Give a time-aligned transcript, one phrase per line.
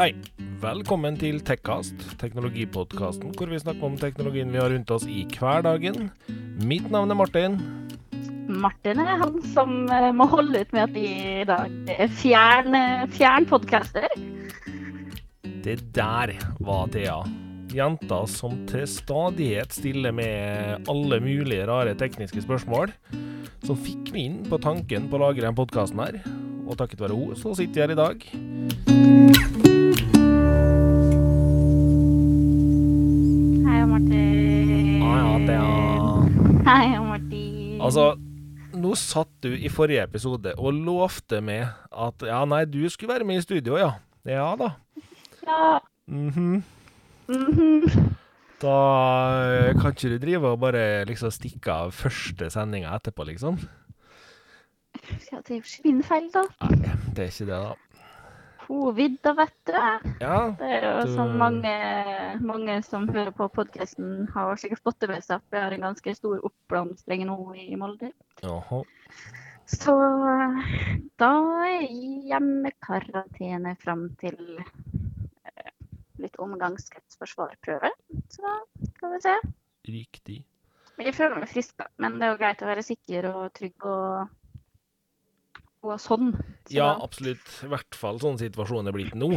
[0.00, 0.14] Hei.
[0.62, 6.06] Velkommen til Tekkast, teknologipodkasten hvor vi snakker om teknologien vi har rundt oss i hverdagen.
[6.64, 7.58] Mitt navn er Martin.
[8.48, 11.04] Martin er han som eh, må holde ut med at vi
[11.42, 12.78] i dag er fjern,
[13.12, 14.08] fjern podcaster.
[15.68, 16.32] Det der
[16.64, 17.20] var Thea.
[17.76, 22.96] Jenta som til stadighet stiller med alle mulige rare tekniske spørsmål.
[23.68, 26.22] Som fikk meg inn på tanken på å lage denne podkasten her.
[26.64, 29.19] Og takket være henne, så sitter jeg her i dag.
[36.70, 37.80] Hei, Martin.
[37.82, 38.12] Altså,
[38.78, 43.26] nå satt du i forrige episode og lovte meg at ja, nei, du skulle være
[43.26, 43.88] med i studio, ja.
[44.28, 44.68] Ja da.
[45.48, 45.80] Ja.
[46.06, 46.60] Mhm.
[47.26, 48.06] mhm.
[48.60, 48.76] Da
[49.48, 53.58] eh, kan ikke du drive og bare liksom stikke av første sendinga etterpå, liksom?
[55.32, 56.44] Ja, det er jo ikke min feil, da.
[56.68, 57.89] Nei, det er ikke det, da.
[58.70, 59.72] Covid, da, vet du.
[60.20, 61.72] Ja, Det er jo Du- som mange,
[62.40, 65.80] mange som hører på podkasten, har sikkert fått det med seg at vi har en
[65.88, 68.12] ganske stor oppblomstring nå i Molde.
[68.44, 68.82] jaha.
[69.66, 69.94] Så
[71.18, 71.32] da
[71.66, 71.82] er
[72.30, 75.70] hjemmekarantene fram til eh,
[76.18, 77.90] litt omgangskretsforsvarprøve.
[78.30, 78.54] Så da
[78.94, 79.34] skal vi se.
[79.90, 80.38] Riktig.
[81.00, 81.86] Jeg føler meg frisk, da.
[81.98, 84.28] Men det er jo greit å være sikker og trygg og,
[85.82, 86.32] og sånn.
[86.68, 87.46] Så Ja, absolutt.
[87.64, 89.32] I hvert fall sånn situasjonen er blitt nå.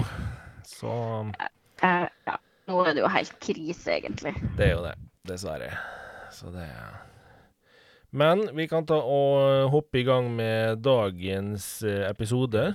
[0.67, 0.91] Så
[1.39, 2.38] eh, ja.
[2.67, 4.31] Nå er det jo helt krise, egentlig.
[4.58, 4.94] det er jo det,
[5.27, 5.72] dessverre.
[6.31, 6.67] Så det
[8.16, 12.73] Men vi kan ta og hoppe i gang med dagens eh, episode.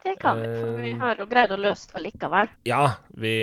[0.00, 2.48] Det kan vi, for vi Eh, har jo greid å løse det likevel.
[2.64, 3.34] Ja, vi,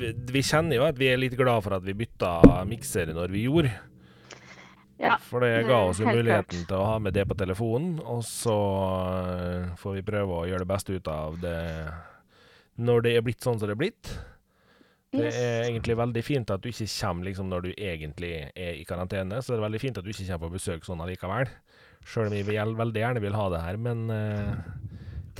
[0.00, 3.30] vi, vi kjenner jo at vi er litt glad for at vi bytta mikser når
[3.30, 3.70] vi gjorde.
[5.00, 6.68] Ja, For det ga er oss jo muligheten klart.
[6.68, 8.56] til å ha med det på telefonen, og så
[9.32, 11.56] eh, får vi prøve å gjøre det beste ut av det
[12.80, 14.10] når det er blitt sånn som det er blitt.
[15.10, 18.84] Det er egentlig veldig fint at du ikke kommer liksom når du egentlig er i
[18.86, 21.50] karantene, så det er veldig fint at du ikke kommer på besøk sånn allikevel.
[22.06, 24.54] Sjøl om vi veldig gjerne vil ha det her, men uh,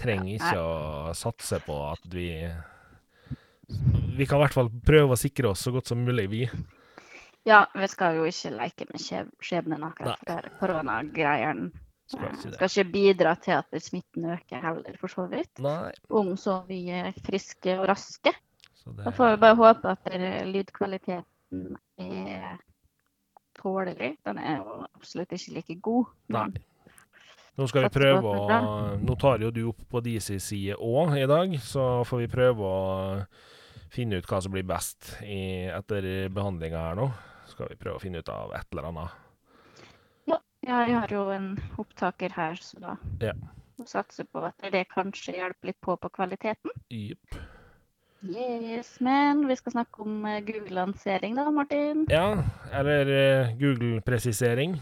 [0.00, 2.26] trenger ikke å satse på at vi
[4.18, 6.42] Vi kan i hvert fall prøve å sikre oss så godt som mulig, vi.
[7.48, 10.20] Ja, vi skal jo ikke leke med skjeb- skjebnen akkurat.
[10.26, 11.70] For koronagreiene
[12.10, 15.60] Skal ikke skal ikke bidra til at smitten øker heller, for så vidt.
[15.62, 15.92] Nei.
[16.10, 18.32] Om så vi er friske og raske.
[18.74, 20.10] Så det Da får vi bare håpe at
[20.50, 22.58] lydkvaliteten er
[23.60, 24.16] tålelig.
[24.26, 26.10] Den er jo absolutt ikke like god.
[26.28, 26.48] Nei.
[27.58, 31.26] Nå skal vi prøve å Nå tar jo du opp på deres side òg i
[31.30, 33.24] dag, så får vi prøve å
[33.90, 37.10] finne ut hva som blir best i, etter behandlinga her nå.
[37.60, 39.16] Skal vi prøve å finne ut av et eller annet.
[40.30, 41.48] Ja, jeg har jo en
[41.80, 43.34] opptaker her, så da Ja.
[43.76, 46.72] må satse på at det kanskje hjelper litt på på kvaliteten.
[46.88, 47.36] Yep.
[48.24, 52.06] Yes, men vi skal snakke om eh, Google-lansering da, Martin.
[52.08, 54.78] Ja, eller eh, Google-presisering.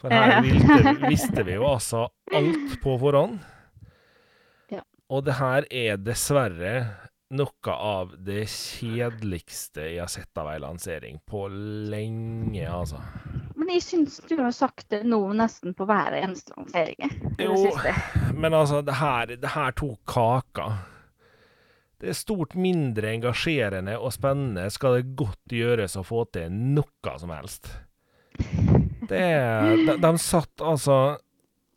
[0.00, 3.40] For her visste, visste vi jo altså alt på forhånd.
[4.72, 4.80] Ja.
[5.12, 6.74] Og det her er dessverre
[7.30, 11.44] noe av det kjedeligste jeg har sett av ei lansering på
[11.92, 12.98] lenge, altså.
[13.54, 17.12] Men jeg syns du har sagt det nå nesten på hver eneste lansering.
[17.38, 17.54] Jo.
[18.34, 20.66] Men altså, det her, det her tok kaka.
[22.00, 27.16] Det er stort mindre engasjerende og spennende skal det godt gjøres å få til noe
[27.20, 27.70] som helst.
[29.10, 29.26] Det
[29.86, 31.18] de, de satt altså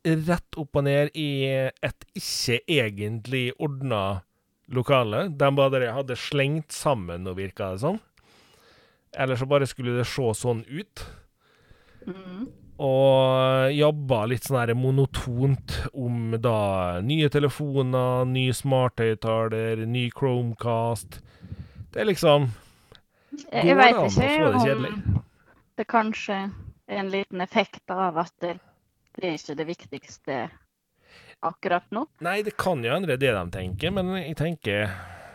[0.03, 4.23] rett opp og ned i et ikke egentlig ordna
[4.75, 5.27] lokale.
[5.29, 7.99] De bare hadde slengt sammen, og virka det som.
[9.13, 11.03] Eller så bare skulle det se sånn ut.
[12.07, 12.47] Mm.
[12.83, 21.19] Og jobba litt sånn her monotont om da nye telefoner, ny smarthøyttaler, ny Chromecast.
[21.93, 22.49] Det er liksom
[23.51, 25.21] Jeg, Går jeg det ikke det ikke kjedelig?
[25.77, 26.35] det kanskje
[26.89, 28.57] er en liten effekt av at det,
[29.17, 30.35] det er ikke det viktigste
[31.49, 32.05] akkurat nå.
[32.25, 34.93] Nei, det kan jo endre det de tenker, men jeg tenker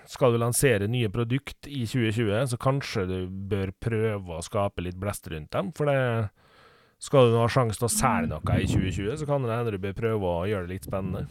[0.08, 4.96] skal du lansere nye produkt i 2020, så kanskje du bør prøve å skape litt
[4.96, 5.69] blest rundt dem.
[5.76, 5.99] For det
[7.05, 9.75] skal du nå ha sjanse til å selge noe i 2020, så kan det hende
[9.76, 11.26] du bør prøve å gjøre det litt spennende.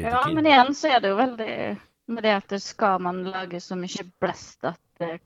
[0.00, 1.54] Ja, men igjen så er det jo veldig
[2.12, 5.20] med det at skal man lage så mye blest at det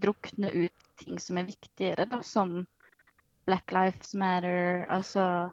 [0.00, 2.62] drukner ut ting som er viktigere, da, som
[3.46, 5.50] Black Lives Matter, altså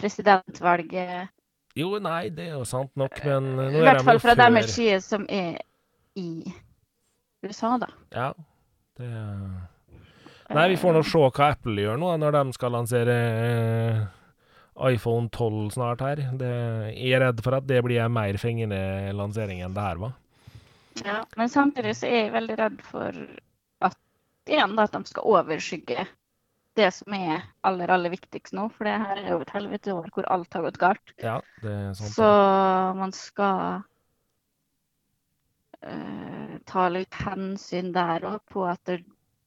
[0.00, 1.28] presidentvalget.
[1.76, 4.42] Jo, nei, det er jo sant nok, men nå I er hvert fall fra før-
[4.46, 5.58] deres side som er
[6.16, 6.28] i
[7.44, 7.90] USA, da.
[8.16, 8.30] Ja,
[8.98, 9.10] det
[10.46, 14.04] Nei, vi får nå se hva Apple gjør nå, når de skal lansere eh,
[14.92, 16.20] iPhone 12 snart her.
[16.38, 16.50] Det,
[16.94, 18.78] jeg er redd for at det blir en mer fengende
[19.18, 20.12] lansering enn det her var.
[21.02, 23.18] Ja, men samtidig så er jeg veldig redd for
[23.84, 23.98] at
[24.46, 26.06] igjen at de skal overskygge
[26.76, 28.68] det som er aller, aller viktigst nå.
[28.76, 31.12] For det her er jo et helvete år hvor alt har gått galt.
[31.22, 32.14] Ja, det er sant.
[32.14, 32.30] Så
[32.98, 33.82] man skal
[35.82, 39.02] uh, ta litt hensyn der òg på at det,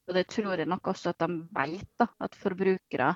[0.10, 3.12] Og det tror jeg nok også at de vet, da, at forbrukere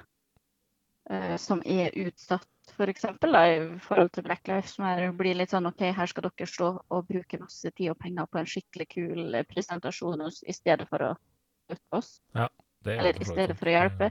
[1.09, 2.49] uh, som er utsatt.
[2.77, 6.69] For i forhold til Black Lives Matter, blir litt sånn OK, her skal dere stå
[6.79, 11.03] og bruke masse tid og penger på en skikkelig kul eh, presentasjon i stedet for
[11.03, 11.09] å
[11.65, 12.13] støtte oss.
[12.37, 12.47] Er
[12.91, 14.09] Eller i stedet for å hjelpe.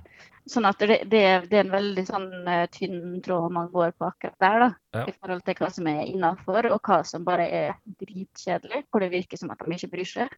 [0.48, 4.08] Sånn at det, det, det er en veldig sånn eh, tynn tråd man går på
[4.08, 4.68] akkurat der, da.
[4.96, 5.04] Ja.
[5.06, 8.84] I forhold til hva som er innafor, og hva som bare er dritkjedelig.
[8.90, 10.34] Hvor det virker som at de ikke bryr seg.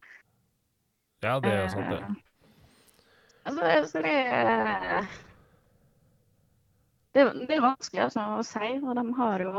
[1.23, 2.01] Ja, det er jo sant, det.
[2.03, 2.21] Uh,
[3.45, 3.61] Altså,
[3.91, 5.05] så det er
[7.13, 9.51] det, er- det er vanskelig altså, å si, og de har jo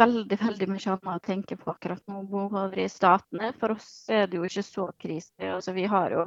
[0.00, 3.52] veldig, veldig mye annet å tenke på akkurat nå over i statene.
[3.60, 5.34] For oss er det jo ikke så krise.
[5.50, 6.24] Altså, vi har jo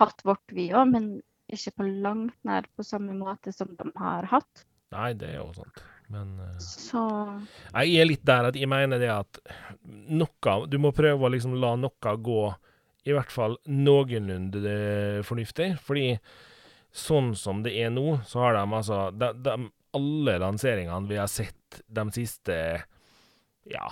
[0.00, 1.10] hatt vårt, vi òg, men
[1.52, 4.66] ikke på langt nær på samme måte som de har hatt.
[4.94, 5.84] Nei, det er jo sant.
[6.12, 7.02] Men eh, Så
[7.74, 9.40] jeg er litt der at jeg mener det at
[10.06, 12.42] noe Du må prøve å liksom la noe gå
[13.06, 15.76] i hvert fall noenlunde fornuftig.
[15.82, 16.16] Fordi
[16.96, 19.56] sånn som det er nå, så har de altså de, de,
[19.96, 22.56] Alle lanseringene vi har sett de siste
[23.70, 23.86] Ja,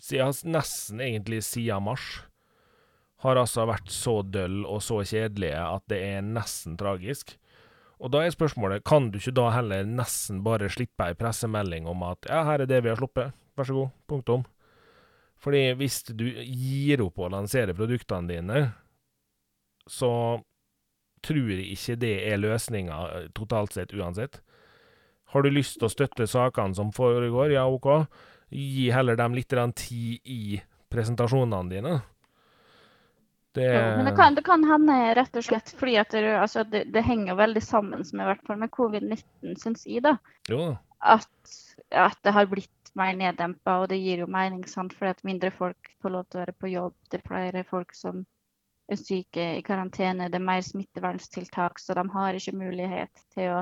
[0.00, 2.22] siden, nesten egentlig siden mars,
[3.20, 7.34] har altså vært så døll og så kjedelige at det er nesten tragisk.
[8.00, 12.04] Og da er spørsmålet, kan du ikke da heller nesten bare slippe ei pressemelding om
[12.08, 14.46] at ja, her er det vi har sluppet, vær så god, punktum.
[15.40, 18.62] Fordi hvis du gir opp å lansere produktene dine,
[19.88, 20.12] så
[21.24, 23.00] tror jeg ikke det er løsninga
[23.36, 24.40] totalt sett uansett.
[25.32, 27.88] Har du lyst til å støtte sakene som foregår, ja OK,
[28.50, 32.00] gi heller dem litt tid i presentasjonene dine.
[33.54, 36.62] Det Ja, men det kan, det kan hende rett og slett fordi at det, altså,
[36.64, 40.16] det, det henger veldig sammen med, i hvert fall med covid-19, syns jeg, da.
[41.00, 41.56] At,
[41.90, 44.94] at det har blitt mer neddempa, og det gir jo mening, sant.
[44.96, 46.96] Fordi at mindre folk får lov til å være på jobb.
[47.10, 48.22] Det er flere folk som
[48.90, 50.30] er syke i karantene.
[50.30, 53.60] Det er mer smitteverntiltak, så de har ikke mulighet til å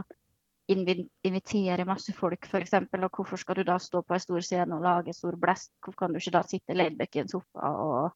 [0.69, 2.75] invitere masse folk, f.eks.
[2.77, 5.73] Og hvorfor skal du da stå på en stor scene og lage stor blest?
[5.81, 8.11] Hvorfor kan du ikke da sitte laidback i en sofa og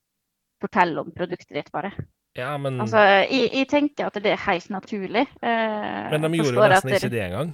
[0.62, 1.92] fortelle om produktet ditt, bare?
[2.38, 2.96] Ja, men, Altså,
[3.28, 5.26] jeg, jeg tenker at det er helt naturlig.
[5.44, 7.52] Eh, men de gjorde jo nesten det- ikke det engang.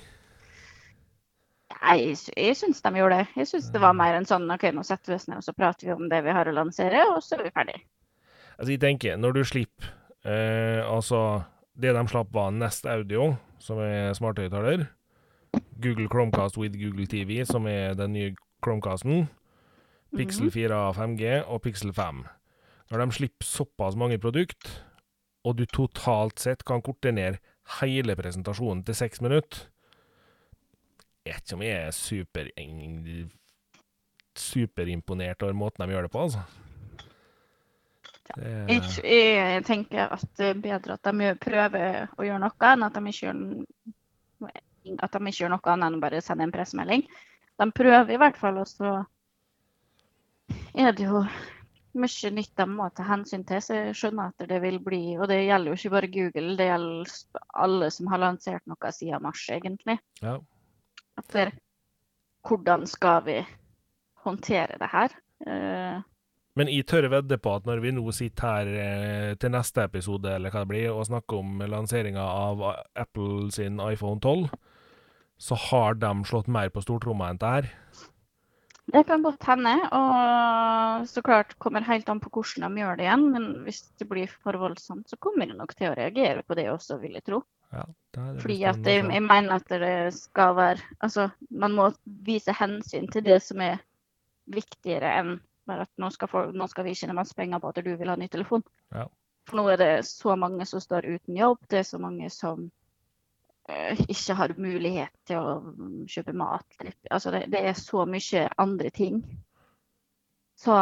[1.78, 3.26] Nei, jeg, jeg syns de gjorde det.
[3.36, 5.54] Jeg syns det var mer enn sånn OK, nå setter vi oss ned og så
[5.56, 7.76] prater vi om det vi har å lansere, og så er vi ferdig.
[8.58, 9.90] Altså, jeg tenker, når du slipper
[10.26, 11.42] eh, Altså,
[11.78, 14.86] det de slapp var Nest Audio, som er smarthøyttaler.
[15.78, 18.32] Google Chromecast with Google TV, som er den nye
[18.64, 19.28] Chromecasten.
[20.16, 22.24] Pixel 4 a 5G og Pixel 5.
[22.88, 24.70] Når de slipper såpass mange produkt,
[25.44, 27.38] og du totalt sett kan korte ned
[27.78, 29.68] hele presentasjonen til seks minutter
[31.26, 32.48] Jeg vet ikke om jeg er super,
[34.38, 36.44] superimponert over måten de gjør det på, altså.
[38.28, 42.86] Det, Jeg, jeg tenker at det er bedre at de prøver å gjøre noe, enn
[42.86, 43.38] at de ikke gjør,
[45.04, 47.04] at de ikke gjør noe annet enn å bare sende en pressemelding.
[47.58, 48.94] De prøver i hvert fall, og så
[50.78, 51.24] er det jo
[51.96, 53.62] mye nytt de må ta hensyn til.
[53.64, 56.68] Så jeg skjønner at det vil bli Og det gjelder jo ikke bare Google, det
[56.68, 57.14] gjelder
[57.64, 59.98] alle som har lansert noe siden mars, egentlig.
[60.22, 60.38] ja.
[61.18, 61.48] At det,
[62.46, 63.40] hvordan skal vi
[64.22, 65.16] håndtere det her?
[65.42, 66.02] Uh,
[66.54, 70.30] Men jeg tør vedde på at når vi nå sitter her eh, til neste episode
[70.34, 72.62] eller hva det blir, og snakker om lanseringa av
[72.94, 74.48] Apple sin iPhone 12,
[75.38, 77.70] så har de slått mer på stortromma enn det her.
[78.88, 83.04] Det kan godt hende, og så klart kommer helt an på hvordan de gjør det
[83.04, 83.26] igjen.
[83.34, 86.70] Men hvis det blir for voldsomt, så kommer de nok til å reagere på det
[86.72, 87.42] også, vil jeg tro.
[87.68, 87.84] Ja,
[88.16, 91.90] det det Fordi at jeg, jeg mener at det skal være Altså, man må
[92.24, 93.82] vise hensyn til det som er
[94.48, 95.34] viktigere enn
[95.68, 98.08] bare at nå skal, folk, nå skal vi tjene masse penger på at du vil
[98.08, 98.64] ha ny telefon.
[98.94, 99.04] Ja.
[99.48, 102.70] For nå er det så mange som står uten jobb, det er så mange som
[104.08, 106.64] ikke har mulighet til å kjøpe mat.
[107.10, 109.20] Altså det, det er så mye andre ting.
[110.58, 110.78] Så,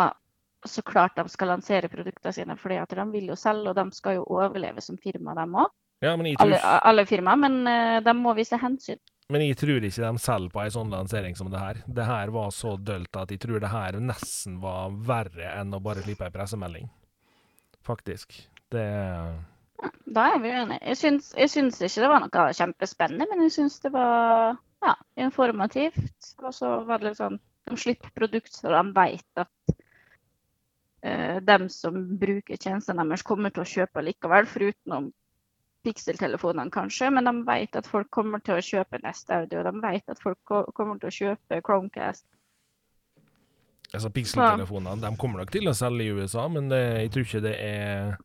[0.65, 4.21] så klart de skal lansere produktene sine, fordi de vil jo selge, og de skal
[4.21, 5.75] jo overleve som firma, dem òg.
[6.05, 8.99] Ja, tror, Alle, alle firmaer, men eh, de må vise hensyn.
[9.33, 11.81] men jeg tror ikke de selger på ei sånn lansering som det her.
[11.89, 15.81] Det her var så dølt at jeg tror det her nesten var verre enn å
[15.81, 16.91] bare slippe ei pressemelding.
[17.87, 18.37] Faktisk.
[18.71, 18.85] Det
[20.17, 20.81] Da er vi enige.
[20.87, 24.95] Jeg syns, jeg syns ikke det var noe kjempespennende, men jeg syns det var ja,
[25.27, 26.33] informativt.
[26.43, 29.77] Og så var det litt sånn De slipper produkt så de vet at
[31.03, 35.11] eh, dem som bruker tjenestene deres, kommer til å kjøpe likevel, forutenom
[35.87, 37.11] pikseltelefonene kanskje.
[37.15, 40.39] Men de vet at folk kommer til å kjøpe Nest Audio, de vet at folk
[40.47, 42.27] kommer til å kjøpe Chromecast.
[43.95, 47.45] Altså, Pikseltelefonene de kommer nok til å selge i USA, men det, jeg tror ikke
[47.45, 48.17] det er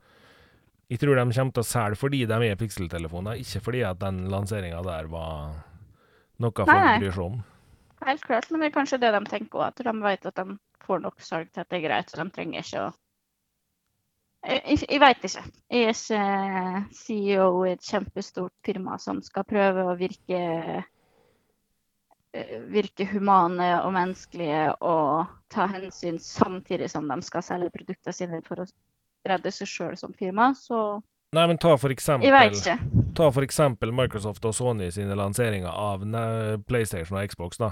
[0.92, 4.26] Jeg tror de kommer til å selge fordi de er Pixel-telefoner, ikke fordi at den
[4.32, 5.54] lanseringa der var
[6.44, 6.68] noe folk
[7.00, 7.38] bryr seg om.
[8.02, 10.58] Helt klart, men det er kanskje det de tenker òg, at de vet at de
[10.84, 12.92] får nok salg til at det er greit, så de trenger ikke å
[14.42, 15.42] Jeg, jeg, veit ikke.
[15.70, 16.22] Jeg er ikke
[16.98, 20.40] CEO i et kjempestort firma som skal prøve å virke
[22.34, 28.42] eh, virke humane og menneskelige og ta hensyn samtidig som de skal selge produktene sine
[28.48, 28.68] for å
[29.28, 30.52] redde seg sjøl som firma.
[30.58, 31.02] Så
[31.32, 32.28] Nei, men ta for eksempel.
[33.16, 36.04] Ta for eksempel Microsoft og Sony sine lanseringer av
[36.68, 37.72] PlayStation og Xbox, da.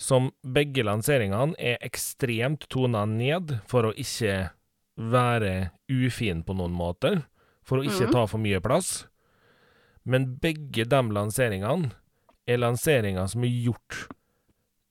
[0.00, 4.52] Som begge lanseringene er ekstremt tona ned for å ikke
[4.96, 7.24] være ufin på noen måter.
[7.66, 8.14] For å ikke mm.
[8.14, 8.92] ta for mye plass.
[10.06, 11.90] Men begge de lanseringene
[12.48, 14.06] er lanseringer som er gjort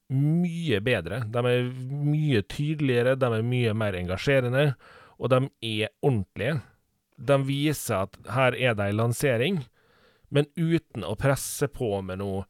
[0.10, 1.24] mye bedre.
[1.32, 4.74] De er mye tydeligere, de er mye mer engasjerende,
[5.20, 5.42] og de
[5.84, 6.60] er ordentlige.
[7.20, 9.62] De viser at her er det ei lansering,
[10.32, 12.46] men uten å presse på med noe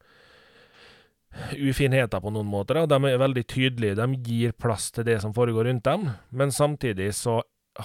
[1.54, 2.82] ufinheter på noen måter.
[2.86, 7.12] De er veldig tydelige, de gir plass til det som foregår rundt dem, men samtidig
[7.18, 7.40] så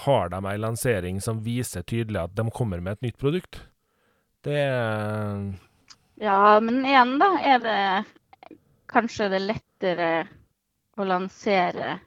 [0.06, 3.62] har de ei lansering som viser tydelig at de kommer med et nytt produkt.
[4.46, 4.58] Det
[6.22, 7.80] Ja, men igjen, da, er det
[8.90, 10.10] kanskje det lettere
[10.96, 11.98] å lansere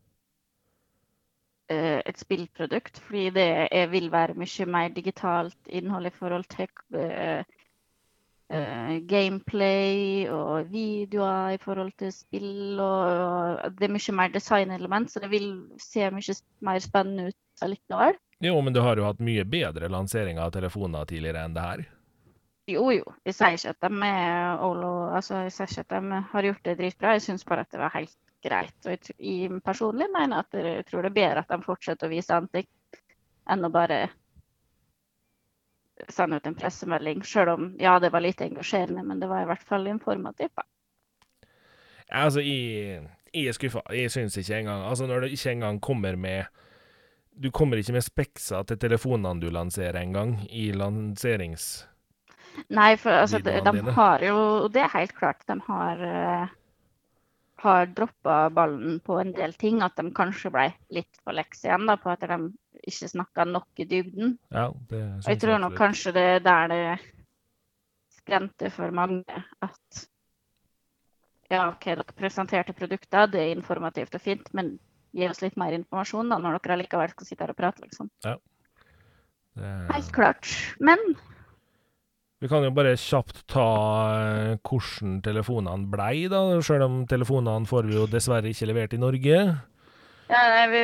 [1.69, 7.43] et spillprodukt, fordi det er, vil være mye mer digitalt innhold i forhold til uh,
[8.53, 12.79] uh, gameplay og videoer i forhold til spill.
[12.79, 17.67] Og, og det er mye mer designelement, så det vil se mye mer spennende ut
[17.67, 18.17] allikevel.
[18.39, 21.85] Jo, men du har jo hatt mye bedre lanseringer av telefoner tidligere enn det her.
[22.69, 23.13] Jo, jo.
[23.25, 24.09] Jeg sier ikke at de
[24.63, 27.15] Olo, altså jeg sier ikke at de har gjort det dritbra.
[27.17, 28.75] Jeg syns bare at det var helt greit.
[28.85, 32.13] Og jeg, jeg personlig mener at jeg tror det er bedre at de fortsetter å
[32.13, 33.03] vise ansikt,
[33.49, 34.01] enn å bare
[36.07, 37.23] sende ut en pressemelding.
[37.27, 40.55] Selv om ja, det var litt engasjerende, men det var i hvert fall informativt.
[40.55, 40.65] da.
[42.09, 43.03] Altså, jeg,
[43.33, 43.83] jeg er skuffa.
[43.93, 46.43] Jeg syns ikke engang Altså, når det ikke engang kommer med
[47.29, 51.85] Du kommer ikke med spekser til telefonene du lanserer engang, i lanserings...
[52.67, 55.45] Nei, for altså, de, de har jo Det er helt klart.
[55.47, 56.49] De har, uh,
[57.63, 59.81] har droppa ballen på en del ting.
[59.85, 62.39] At de kanskje ble litt for lekse igjen da, på at de
[62.87, 64.37] ikke snakka nok i dybden.
[64.53, 66.83] Ja, det Og syns jeg tror nok kanskje det er der det
[68.19, 69.23] skremte for mange
[69.65, 70.05] at
[71.49, 74.75] ja, OK, dere presenterte produkter, det er informativt og fint, men
[75.17, 78.11] gi oss litt mer informasjon da, når dere allikevel skal sitte her og prate, liksom.
[78.21, 78.35] Det,
[79.89, 80.51] Helt klart.
[80.79, 81.01] Men
[82.39, 83.65] vi kan jo bare kjapt ta
[84.15, 86.41] eh, hvordan telefonene blei, da.
[86.63, 89.39] Sjøl om telefonene får vi jo dessverre ikke levert i Norge.
[90.29, 90.83] ja, nei, vi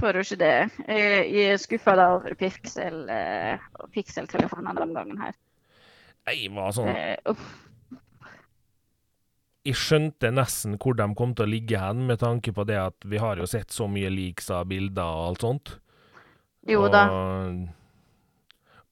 [0.00, 0.56] får jo ikke det.
[0.88, 5.38] Jeg jeg er skuffa over Pixel, eh, Pixel-telefonene den gangen her.
[6.26, 7.46] Nei, hva sånn uh.
[9.66, 13.06] Jeg skjønte nesten hvor de kom til å ligge hen, med tanke på det at
[13.06, 15.72] vi har jo sett så mye leaks av bilder og alt sånt.
[16.66, 17.06] Jo da.
[17.10, 17.66] Og,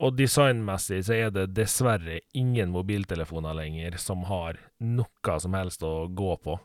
[0.02, 6.06] og designmessig så er det dessverre ingen mobiltelefoner lenger som har noe som helst å
[6.08, 6.58] gå på.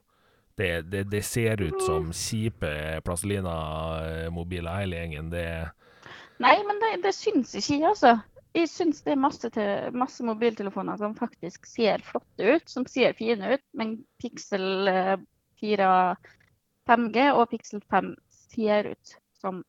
[0.60, 2.72] Det, det, det ser ut som kjipe
[3.06, 5.30] Plastelina-mobiler, hele gjengen.
[5.32, 5.46] Det
[6.40, 8.18] Nei, men det, det syns ikke jeg, altså.
[8.58, 13.14] Jeg syns det er masse, til, masse mobiltelefoner som faktisk ser flotte ut, som ser
[13.16, 15.16] fine ut, men Pixel eh,
[15.62, 15.90] 4
[16.90, 18.14] 5G og Pixel 5
[18.50, 19.62] ser ut som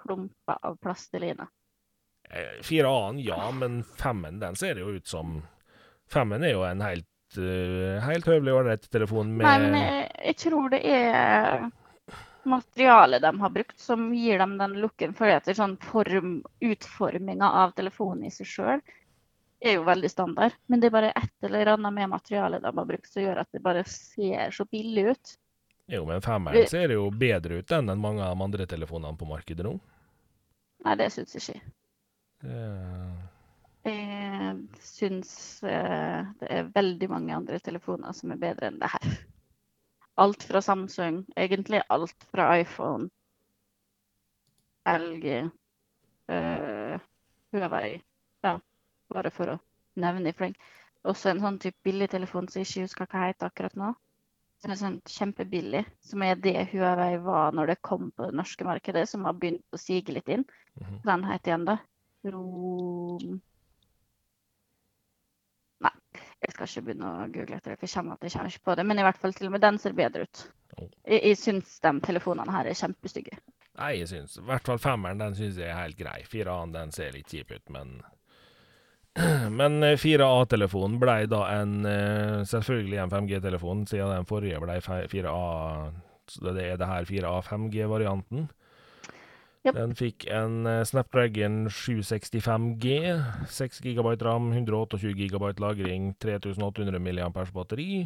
[0.00, 1.46] klumper av plastelina.
[2.30, 5.40] Eh, 4A-en, ja, men 5-en, den ser jo ut som
[6.12, 10.40] 5-en er jo en helt, uh, helt høvelig ålreit telefon med Nei, men jeg, jeg
[10.44, 11.64] tror det er
[12.44, 15.14] materialet de har brukt som gir dem den looken.
[15.16, 18.82] For det sånn form, utforminga av telefonen i seg sjøl
[19.64, 20.56] er jo veldig standard.
[20.66, 23.50] Men det er bare et eller annet med materialet de har brukt som gjør at
[23.52, 25.38] det bare ser så billig ut.
[25.92, 29.66] Jo, men 5-en ser jo bedre ut enn mange av de andre telefonene på markedet
[29.66, 29.74] nå.
[30.84, 31.60] Nei, det syns jeg.
[31.60, 31.72] Eh,
[33.84, 35.32] Jeg syns
[35.68, 39.16] eh, det er veldig mange andre telefoner som er bedre enn det her.
[40.20, 43.08] Alt fra Samsung, egentlig alt fra iPhone,
[44.86, 45.50] LG,
[46.28, 47.00] uh,
[47.52, 47.98] Huawei.
[48.44, 48.58] Ja,
[49.10, 49.58] bare for å
[50.00, 50.54] nevne i fleng.
[51.08, 53.90] Også en sånn type billig telefon som jeg ikke husker hva heter akkurat nå.
[54.62, 55.82] Som er sånn kjempebillig.
[56.04, 59.64] Som er det Huawei var når det kom på det norske markedet, som har begynt
[59.74, 60.46] å sige litt inn.
[60.80, 61.02] Mhm.
[61.08, 61.78] Den heter igjen, da?
[62.32, 63.40] Rom...
[65.84, 65.94] Nei,
[66.44, 68.78] jeg skal ikke begynne å google etter det, for jeg kommer, jeg kommer ikke på
[68.78, 68.86] det.
[68.88, 70.46] Men i hvert fall til og med den ser bedre ut.
[70.78, 70.88] Oh.
[71.04, 73.38] Jeg, jeg syns de telefonene her er kjempestygge.
[73.74, 76.20] Nei, jeg syns I hvert fall femmeren den syns jeg er helt grei.
[76.30, 77.96] 4A-en den ser litt kjip ut, men
[79.58, 85.38] Men eh, 4A-telefonen ble da en eh, selvfølgelig en 5G-telefon, siden den forrige ble 4A
[86.30, 88.48] Så det er det her 4A 5G-varianten.
[89.64, 89.78] Japp.
[89.78, 92.88] Den fikk en eh, Snapdragon 765G,
[93.48, 98.04] 6 GB ram, 128 GB lagring, 3800 mAh batteri,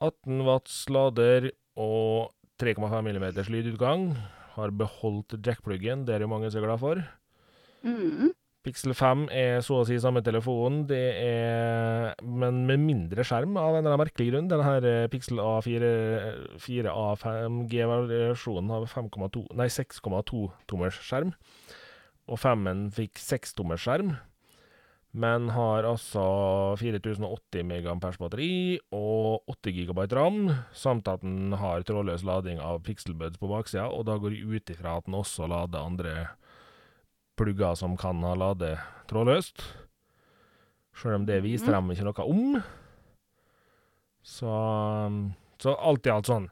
[0.00, 4.14] 18 watts lader og 3,5 mm lydutgang.
[4.56, 7.04] Har beholdt jackpluggen, det er jo mange som er glad for.
[7.84, 8.32] Mm.
[8.62, 13.74] Pixel 5 er så å si samme telefon, det er, men med mindre skjerm av
[13.74, 14.46] en eller annen merkelig grunn.
[14.52, 15.82] Denne her eh, Pixel A4,
[16.62, 21.34] 4A5G-versjonen har 5,2 nei 6,2 tommers skjerm,
[22.30, 24.14] og 5-en fikk 6 tommers skjerm.
[25.12, 26.22] Men har altså
[26.80, 33.42] 4080 mAh batteri og 8 GB ram, samt at den har trådløs lading av pixelbuds
[33.42, 36.14] på baksida, og da går jeg ut ifra at den også lader andre
[37.38, 38.74] plugger som kan ha lade
[39.10, 39.62] trådløst.
[40.96, 42.58] Sjøl om det viser dem ikke noe om.
[44.22, 44.50] Så,
[45.62, 46.44] så alt i alt sånn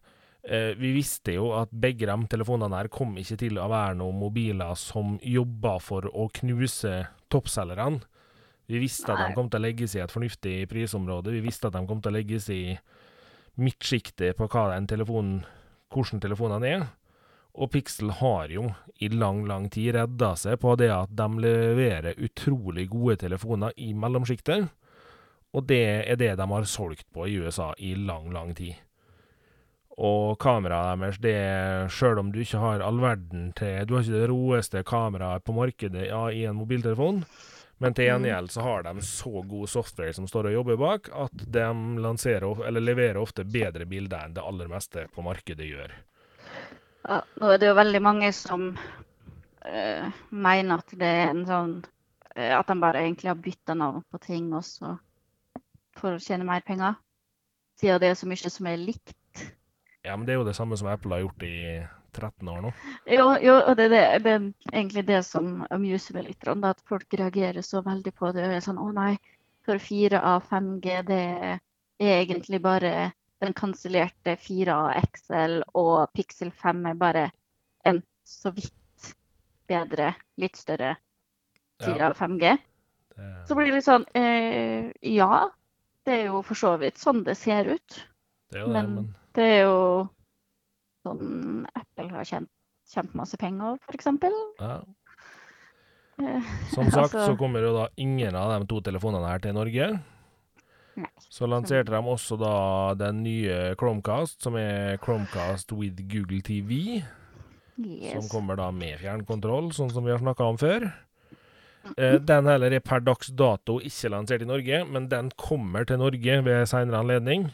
[0.43, 4.19] eh, Vi visste jo at begge de telefonene her kom ikke til å være noen
[4.19, 6.97] mobiler som jobba for å knuse
[7.31, 8.03] toppselgerne.
[8.71, 11.33] Vi visste at de kom til å legges i et fornuftig prisområde.
[11.35, 12.63] Vi visste at de kom til å legges i
[13.61, 15.41] midtsjiktet på hva den telefonen,
[15.91, 16.85] hvordan telefonene er.
[17.55, 18.69] Og Pixel har jo
[19.03, 23.91] i lang, lang tid redda seg på det at de leverer utrolig gode telefoner i
[23.95, 24.69] mellomsjiktet.
[25.51, 28.79] Og det er det de har solgt på i USA i lang, lang tid.
[30.01, 31.39] Og kameraet deres, det
[31.93, 35.57] Sjøl om du ikke har all verden til Du har ikke det roeste kameraet på
[35.57, 37.25] markedet ja, i en mobiltelefon,
[37.81, 41.45] men til gjengjeld så har de så god software som står og jobber bak, at
[41.53, 41.67] de
[42.01, 45.95] lanserer, eller leverer ofte bedre bilder enn det aller meste på markedet gjør.
[47.07, 51.77] Ja, nå er det jo veldig mange som uh, mener at det er en sånn
[51.81, 54.97] uh, At de bare egentlig har bytta navn på ting også
[56.01, 56.99] for å tjene mer penger.
[57.81, 59.17] Siden det er så mye som er likt.
[60.05, 61.57] Ja, men det er jo det samme som Apple har gjort i
[62.17, 62.71] 13 år nå.
[63.11, 66.45] Jo, jo og det, det, det er egentlig det som amuser meg litt.
[66.45, 68.47] da, At folk reagerer så veldig på det.
[68.47, 69.15] og er sånn, Å nei,
[69.67, 71.61] for 4A 5G, det er
[72.01, 73.11] egentlig bare
[73.41, 77.31] den kansellerte 4A XL, og Pixel 5 er bare
[77.89, 79.15] en så vidt
[79.71, 80.97] bedre, litt større
[81.81, 82.59] 4A 5G.
[83.17, 85.49] Det, Så blir det litt sånn eh, Ja,
[86.07, 88.07] det er jo for så vidt sånn det ser ut.
[88.51, 90.09] det det, men- men Det er jo
[91.07, 92.49] sånn Apple har tjent
[92.91, 94.07] kjempemasse penger, f.eks.
[94.61, 94.81] ja.
[96.21, 96.43] Eh,
[96.75, 100.01] Som sagt Altså- så kommer jo da ingen av de to telefonene her til Norge.
[100.99, 101.11] Nei.
[101.31, 102.55] Så lanserte de også da
[102.99, 107.03] den nye Chromecast, som er Chromecast with Google TV.
[108.13, 110.91] Som kommer da med fjernkontroll, sånn som vi har snakka om før.
[111.97, 116.01] Eh, den heller er per dags dato ikke lansert i Norge, men den kommer til
[116.03, 117.49] Norge ved senere anledning.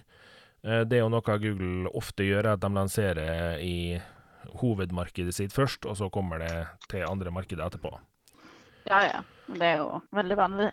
[0.66, 4.00] Eh, det er jo noe Google ofte gjør, at de lanserer i
[4.56, 7.92] hovedmarkedet sitt først, og så kommer det til andre markeder etterpå.
[8.86, 9.22] Ja, ja.
[9.46, 10.70] Det er jo veldig vanlig.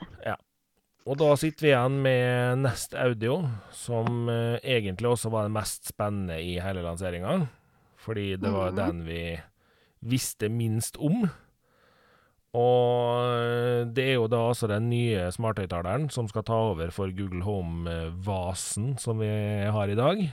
[1.04, 3.42] Og da sitter vi igjen med Nest Audio,
[3.76, 7.42] som eh, egentlig også var den mest spennende i hele lanseringa.
[8.00, 8.78] Fordi det var mm.
[8.80, 9.24] den vi
[10.14, 11.26] visste minst om.
[12.54, 17.12] Og eh, det er jo da altså den nye smarthøyttaleren som skal ta over for
[17.12, 19.34] Google Home-vasen som vi
[19.76, 20.24] har i dag.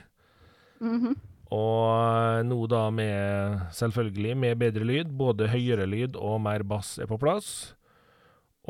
[0.85, 1.19] Mhm.
[1.51, 5.09] Og nå da med, selvfølgelig, med bedre lyd.
[5.19, 7.73] Både høyere lyd og mer bass er på plass.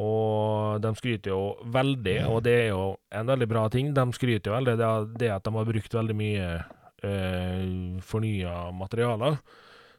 [0.00, 1.40] Og de skryter jo
[1.74, 5.28] veldig, og det er jo en veldig bra ting, de skryter jo veldig av det
[5.34, 6.46] at de har brukt veldig mye
[7.04, 7.64] eh,
[8.06, 9.36] fornya materialer.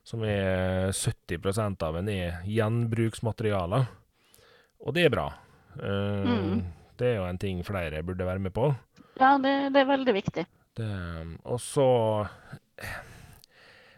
[0.03, 3.83] Som er 70% av en er gjenbruksmaterialer.
[4.81, 5.27] Og det er bra.
[5.77, 6.63] Eh, Mm.
[7.01, 8.67] Det er jo en ting flere burde være med på.
[9.17, 10.43] Ja, det, det er veldig viktig.
[10.77, 10.89] Det,
[11.49, 12.27] og så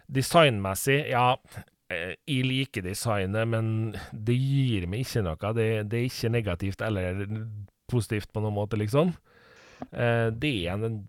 [0.07, 3.67] Designmessig, ja eh, Jeg liker designet, men
[4.13, 5.51] det gir meg ikke noe.
[5.57, 7.25] Det, det er ikke negativt eller
[7.91, 9.11] positivt på noen måte, liksom.
[9.91, 11.01] Eh, Det er en en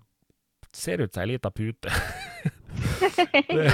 [0.74, 1.88] ser ut som ei lita pute.
[3.54, 3.70] det,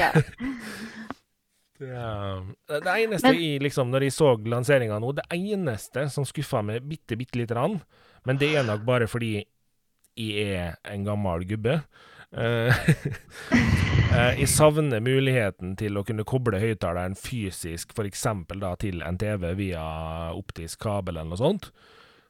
[1.80, 6.84] Det, det eneste i, liksom, når jeg så lanseringa nå, det eneste som skuffa meg
[6.84, 7.78] bitte, bitte lite grann,
[8.28, 9.38] men det er nok bare fordi
[10.20, 11.78] jeg er en gammel gubbe.
[12.36, 12.80] Eh,
[14.14, 18.26] eh, jeg savner muligheten til å kunne koble høyttaleren fysisk, f.eks.
[18.60, 19.84] da til en TV via
[20.36, 21.70] optisk kabel eller noe sånt,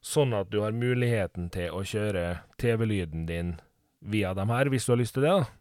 [0.00, 3.56] sånn at du har muligheten til å kjøre TV-lyden din
[4.00, 5.38] via dem her, hvis du har lyst til det.
[5.40, 5.56] da.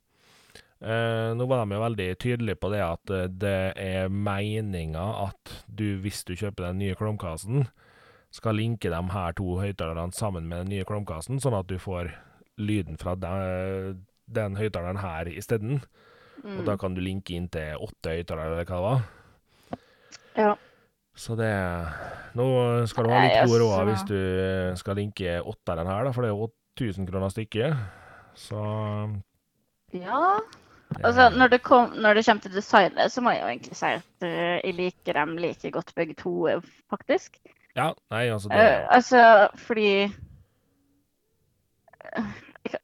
[0.80, 5.98] Uh, nå var de jo veldig tydelige på det at det er meninga at du,
[6.00, 7.66] hvis du kjøper den nye klomkassen
[8.32, 12.14] skal linke de her to høyttalerne sammen med den nye klomkassen sånn at du får
[12.60, 14.04] lyden fra den,
[14.36, 15.82] den høyttaleren her isteden.
[16.40, 19.08] Og da kan du linke inn til åtte høyttalere, eller hva det var.
[20.40, 20.54] Ja.
[21.20, 21.52] Så det
[22.40, 22.46] Nå
[22.88, 24.20] skal du ha litt god råd hvis du
[24.80, 26.48] skal linke åtteren her, da, for det er jo
[26.80, 27.76] 1000 kroner stykket.
[28.40, 28.62] Så
[29.92, 30.40] ja.
[31.04, 33.86] Altså, når det, kom, når det kommer til designet, så må jeg jo egentlig si
[33.86, 37.38] at eh, jeg liker dem like godt begge to, eh, faktisk.
[37.76, 40.04] Ja, nei, altså det Uh, altså, fordi
[42.18, 42.32] uh,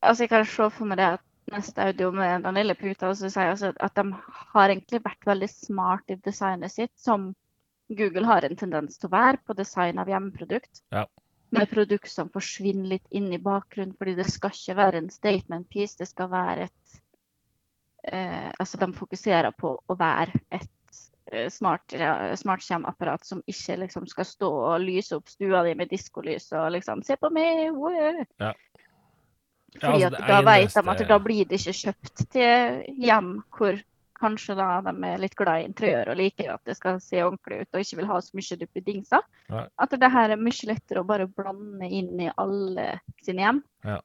[0.02, 3.30] Altså, jeg kan se for meg det at neste audio med den lille puta, så
[3.30, 4.06] sier jeg altså at de
[4.54, 7.34] har egentlig vært veldig smart i designet sitt, som
[7.88, 10.82] Google har en tendens til å være på design av hjemmeprodukt.
[10.96, 11.06] Ja.
[11.56, 15.70] Med produkt som forsvinner litt inn i bakgrunnen, fordi det skal ikke være en statement
[15.70, 17.02] piece, det skal være et
[18.10, 21.00] eh, Altså, de fokuserer på å være et
[21.32, 25.94] eh, smart, ja, smartskjermapparat som ikke liksom skal stå og lyse opp stua di med
[25.94, 28.54] diskolys og liksom 'Se på meg!' wow!» Ja.
[29.82, 33.82] Ja, altså, da vet de at da blir det ikke kjøpt til hjem hvor
[34.16, 37.66] kanskje da de er litt glad i interiør og liker at det skal se ordentlig
[37.66, 39.26] ut og ikke vil ha så mye duppedingser.
[39.52, 42.94] At det her er mye lettere å bare blande inn i alle
[43.26, 43.60] sine hjem.
[43.84, 44.00] Ja.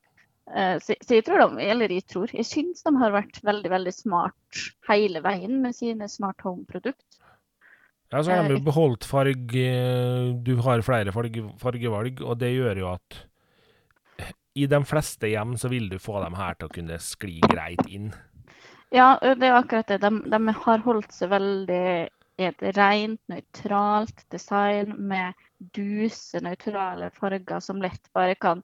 [0.51, 3.71] Eh, Så, så jeg tror de, eller jeg tror, jeg syns de har vært veldig
[3.71, 7.07] veldig smart hele veien med sine smart home-produkt.
[8.11, 9.67] Ja, så har de Eh, jo beholdt farge
[10.43, 13.21] Du har flere farge, fargevalg, og det gjør jo at
[14.61, 17.83] i de fleste hjem så vil du få dem her til å kunne skli greit
[17.89, 18.11] inn.
[18.91, 20.01] Ja, det er akkurat det.
[20.03, 21.85] De, de har holdt seg veldig
[22.41, 25.37] i et rent, nøytralt design med
[25.77, 28.63] duse, nøytrale farger som lett bare kan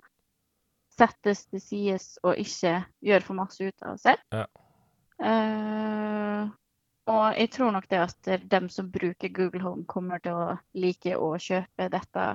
[0.97, 4.23] settes til sides og ikke gjøre for masse ut av seg.
[4.33, 4.47] Ja.
[5.21, 6.49] Uh,
[7.09, 11.15] og jeg tror nok det at dem som bruker Google Home, kommer til å like
[11.17, 12.27] å kjøpe dette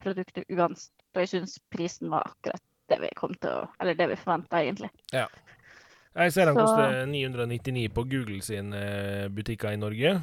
[0.00, 0.92] produktet uansett.
[1.14, 4.62] Og jeg syns prisen var akkurat det vi kom til å Eller det vi forventa,
[4.62, 4.90] egentlig.
[5.12, 10.14] Jeg ser den Så- koster 999 på Google sin eh, butikker i Norge.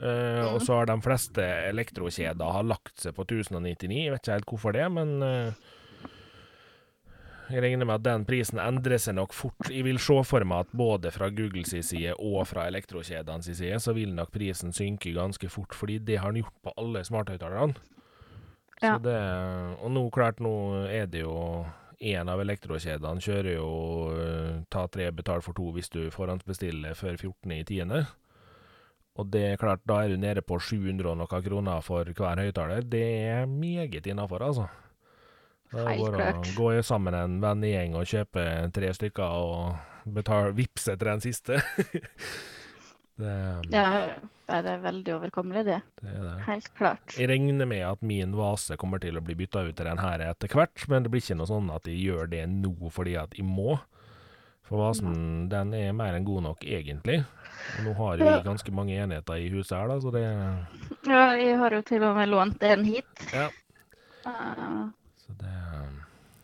[0.00, 4.04] Eh, Og så har de fleste elektrokjeder har lagt seg på 1099.
[4.04, 5.52] Jeg vet ikke helt hvorfor det, men uh,
[7.50, 9.70] jeg regner med at den prisen endrer seg nok fort.
[9.72, 13.94] Jeg vil se for meg at både fra Googles side og fra elektrokjedenes side, så
[13.96, 17.74] vil nok prisen synke ganske fort, fordi det har den gjort på alle smarthøyttalerne.
[18.82, 18.94] Ja.
[19.02, 19.18] det,
[19.82, 20.54] og nå, klart, nå
[20.86, 21.34] er det jo
[21.98, 23.70] en av elektrokjedene kjører jo
[24.14, 27.54] eh, ta tre, betal for to hvis du forhåndsbestiller før 14.
[27.56, 28.04] i tiende.
[29.18, 32.38] Og det er klart, da er du nede på 700 og noe kroner for hver
[32.38, 32.84] høyttaler.
[32.86, 34.68] Det er meget innafor, altså.
[35.72, 36.46] Bare å klart.
[36.56, 41.58] gå sammen en vennegjeng og kjøpe tre stykker og betale vippse etter den siste.
[43.20, 43.34] det,
[43.74, 43.88] Ja,
[44.48, 45.78] det er veldig overkommelig, det.
[46.00, 46.34] det det.
[46.46, 47.14] Helt klart.
[47.18, 50.24] Jeg regner med at min vase kommer til å bli bytta ut til den her
[50.24, 53.36] etter hvert, men det blir ikke noe sånn at jeg gjør det nå fordi at
[53.36, 53.76] jeg må.
[54.68, 57.22] For vasen den er mer enn god nok, egentlig.
[57.78, 58.40] Og nå har vi Ja.
[58.44, 60.24] ganske mange enheter i huset her, da, så det
[61.08, 63.24] Ja, jeg har jo til og med lånt en hit.
[63.32, 63.48] Ja.
[64.26, 65.54] Uh, Så det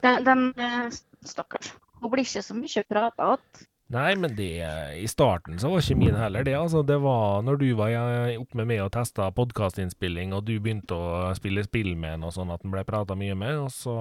[0.04, 0.90] den, den eh,
[1.24, 1.72] stakkars.
[2.00, 3.64] Hun blir ikke så mye prata att.
[3.94, 4.58] Nei, men det
[4.98, 6.56] I starten så var ikke min heller det.
[6.58, 6.82] altså.
[6.82, 10.98] Det var når du var eh, oppe med meg og testa podkastinnspilling, og du begynte
[10.98, 13.94] å spille spill med en og sånn, at den ble prata mye med, og så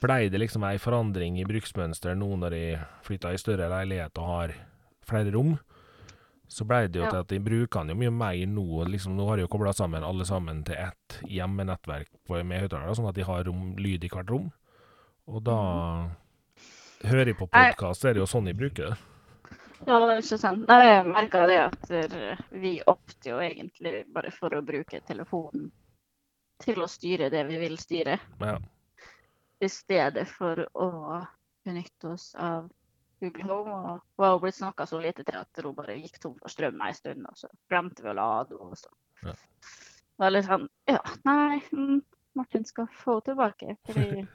[0.00, 4.30] blei det liksom ei forandring i bruksmønster nå når jeg flytta i større leilighet og
[4.34, 4.54] har
[5.08, 5.56] flere rom.
[6.50, 8.84] Så blei det jo til at jeg bruker den jo mye mer nå.
[8.90, 13.08] liksom Nå har jeg jo kobla sammen alle sammen til ett hjemmenettverk med høyttalere, sånn
[13.08, 14.48] at de har rom, lyd i hvert rom.
[15.30, 15.60] Og da
[17.04, 18.96] hører på podkast, er det jo sånn de bruker det.
[19.86, 20.66] Ja, det er ikke sant.
[20.68, 25.70] Nei, jeg merka det at eh, vi opter jo egentlig bare for å bruke telefonen
[26.60, 28.58] til å styre det vi vil styre, Ja.
[29.60, 30.90] i stedet for å
[31.64, 32.68] benytte oss av
[33.20, 33.72] Google Home.
[33.72, 36.80] Og hun har blitt snakka så lite til at hun bare gikk tom for strøm
[36.84, 38.70] ei stund, og så glemte vi å lade henne.
[38.70, 38.92] og så.
[39.24, 39.32] Ja.
[39.32, 42.02] Det var litt sånn Ja, nei, mm,
[42.36, 43.76] Martin skal få tilbake.
[43.88, 44.26] Fordi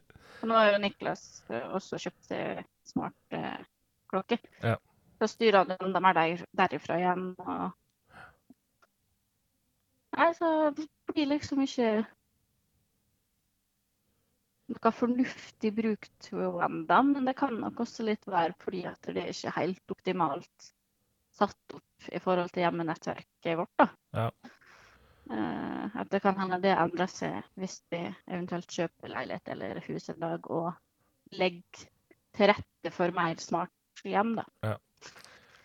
[0.42, 3.64] og nå har jo Niklas eh, også kjøpt seg smart eh,
[4.12, 4.40] klokke.
[4.64, 4.76] Ja.
[5.20, 7.32] Så styrer han dem er der, derifra igjen.
[7.40, 7.72] Og...
[10.16, 11.90] Nei, så det blir liksom ikke
[14.76, 19.34] noe fornuftig brukt ennå, men det kan nok også litt være fordi at det er
[19.34, 20.72] ikke helt optimalt
[21.36, 23.74] satt opp i forhold til hjemmenettverket vårt.
[23.82, 23.90] da.
[24.16, 24.30] Ja.
[25.32, 30.10] Eh, at det kan hende det endrer seg hvis vi eventuelt kjøper leilighet eller hus
[30.14, 30.74] en dag og
[31.34, 31.88] legger
[32.36, 34.36] til rette for mer smart hjem.
[34.38, 34.46] da.
[34.62, 34.76] Ja.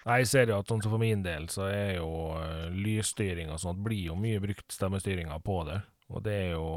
[0.01, 3.83] Jeg ser jo at sånn for min del, så er jo uh, lysstyring og sånt
[3.85, 5.81] blir jo mye brukt stemmestyringa på det.
[6.11, 6.69] Og det er jo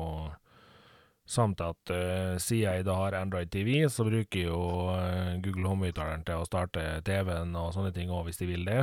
[1.24, 4.58] Samt at uh, siden jeg da har Android TV, så bruker jo
[4.91, 8.82] uh, Google Home-uttaleren til å starte TV-en og sånne ting òg, hvis de vil det.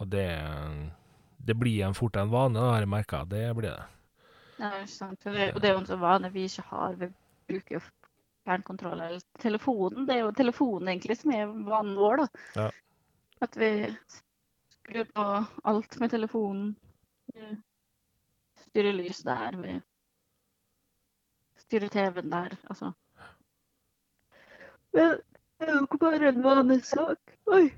[0.00, 0.24] Og det,
[1.46, 3.24] det blir en fort en vane, da, har jeg merka.
[3.28, 3.86] Det blir det.
[4.60, 5.26] Nei, ikke sant.
[5.26, 6.94] Og det, og det er jo en sånn vane vi ikke har.
[7.00, 7.08] Vi
[7.50, 7.80] bruker jo
[8.44, 10.06] fjernkontroll eller telefonen.
[10.08, 12.44] Det er jo telefonen egentlig som er vanen vår, da.
[12.56, 12.66] Ja.
[13.46, 13.70] At vi
[14.74, 15.26] skrur på
[15.72, 16.74] alt med telefonen.
[17.32, 17.50] Vi
[18.66, 19.56] styrer lys der.
[19.64, 19.78] Vi
[21.64, 22.92] styrer TV-en der, altså.
[24.92, 25.16] Men
[25.60, 27.36] det er jo ikke bare en vanesak.
[27.50, 27.70] Oi,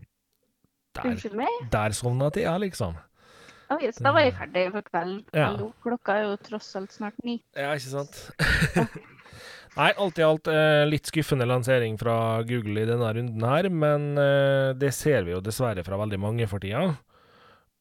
[0.96, 1.54] Der, unnskyld meg.
[1.72, 2.96] der sovna Thea, liksom.
[3.80, 5.22] Så da var jeg ferdig for kvelden.
[5.32, 5.48] Ja.
[5.50, 7.38] Hallo, klokka er jo tross alt snart ni.
[7.56, 8.22] Ja, ikke sant?
[9.78, 14.10] Nei, alt i alt eh, litt skuffende lansering fra Google i denne runden her, men
[14.20, 16.90] eh, det ser vi jo dessverre fra veldig mange for tida.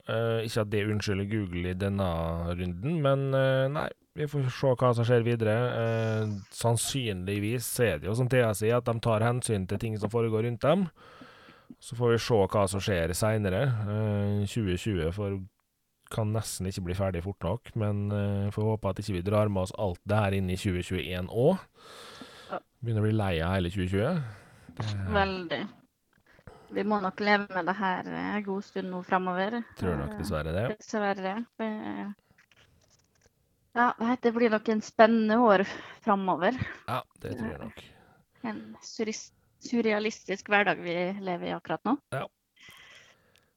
[0.07, 2.07] Eh, ikke at det unnskylder Google i denne
[2.55, 5.57] runden, men eh, nei, vi får se hva som skjer videre.
[5.81, 10.11] Eh, sannsynligvis er det jo som Thea sier, at de tar hensyn til ting som
[10.11, 10.87] foregår rundt dem.
[11.79, 13.61] Så får vi se hva som skjer seinere.
[13.67, 15.37] Eh, 2020 får
[16.11, 19.51] kan nesten ikke bli ferdig fort nok, men uh, får håpe at ikke vi drar
[19.51, 21.61] med oss alt det her inn i 2021 òg.
[22.81, 24.23] Begynner å bli lei av hele 2020.
[24.77, 25.61] Det Veldig.
[26.71, 29.59] Vi må nok leve med det her en god stund nå framover.
[29.79, 30.67] tror nok dessverre det.
[30.79, 31.33] Dessverre.
[33.75, 35.65] Ja, det det blir nok en spennende år
[36.03, 36.55] framover.
[36.87, 37.83] Ja, det tror jeg nok.
[38.47, 38.61] En
[39.61, 41.97] surrealistisk hverdag vi lever i akkurat nå.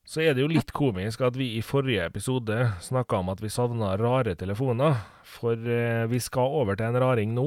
[0.04, 3.48] Så er det jo litt komisk at vi i forrige episode snakka om at vi
[3.52, 7.46] savna rare telefoner, for eh, vi skal over til en raring nå.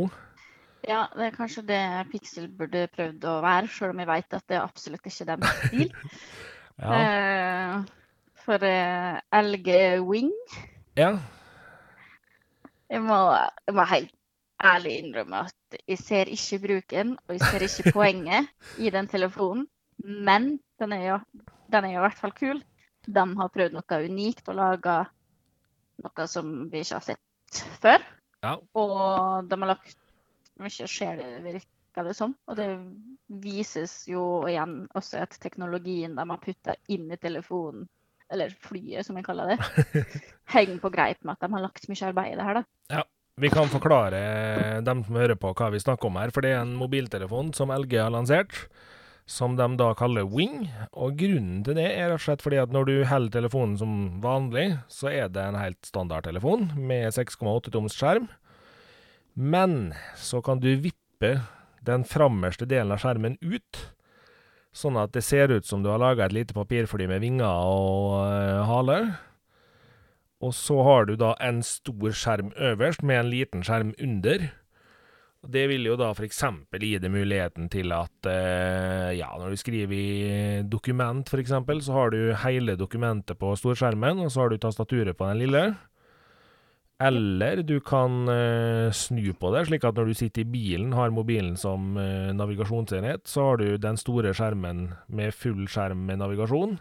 [0.87, 4.45] Ja, det er kanskje det Pixel burde prøvd å være, sjøl om jeg vet at
[4.49, 5.91] det er absolutt ikke deres stil.
[6.77, 7.77] Ja, Eh,
[8.45, 10.29] for eh, LG Wing
[10.93, 11.15] ja.
[12.85, 13.17] Jeg må,
[13.65, 14.13] jeg må helt
[14.61, 19.65] ærlig innrømme at jeg ser ikke bruken, og jeg ser ikke poenget i den telefonen.
[20.05, 21.17] Men den er jo,
[21.71, 22.61] den er i hvert fall kul.
[23.07, 24.97] De har prøvd noe unikt og laga
[26.03, 28.03] noe som vi ikke har sett før.
[28.45, 28.55] Ja.
[28.77, 29.97] Og de har lagt
[30.61, 32.35] mye sjel i det, virker det som.
[32.47, 32.69] Og det
[33.43, 37.87] vises jo igjen også at teknologien de har putta inn i telefonen,
[38.33, 40.03] eller flyet som jeg kaller det,
[40.55, 42.61] henger på greip med at de har lagt mye arbeid i det her.
[42.61, 42.67] da.
[43.37, 46.63] Vi kan forklare dem som hører på hva vi snakker om her, for det er
[46.63, 48.55] en mobiltelefon som LG har lansert,
[49.27, 50.69] som de da kaller Wing.
[50.95, 53.93] Og grunnen til det er rett og slett fordi at når du holder telefonen som
[54.23, 58.29] vanlig, så er det en helt standard telefon med 6,8 toms skjerm.
[59.35, 61.35] Men så kan du vippe
[61.85, 63.83] den framerste delen av skjermen ut,
[64.75, 68.15] sånn at det ser ut som du har laga et lite papirfly med vinger og
[68.23, 68.97] eh, hale.
[70.41, 74.51] Og så har du da en stor skjerm øverst med en liten skjerm under.
[75.47, 76.41] Og Det vil jo da f.eks.
[76.75, 81.53] gi deg muligheten til at eh, ja, når du skriver i dokument f.eks.,
[81.87, 85.63] så har du hele dokumentet på storskjermen, og så har du tastaturet på den lille.
[86.99, 91.15] Eller du kan eh, snu på det, slik at når du sitter i bilen, har
[91.15, 96.75] mobilen som eh, navigasjonsenhet, så har du den store skjermen med full skjerm med navigasjon.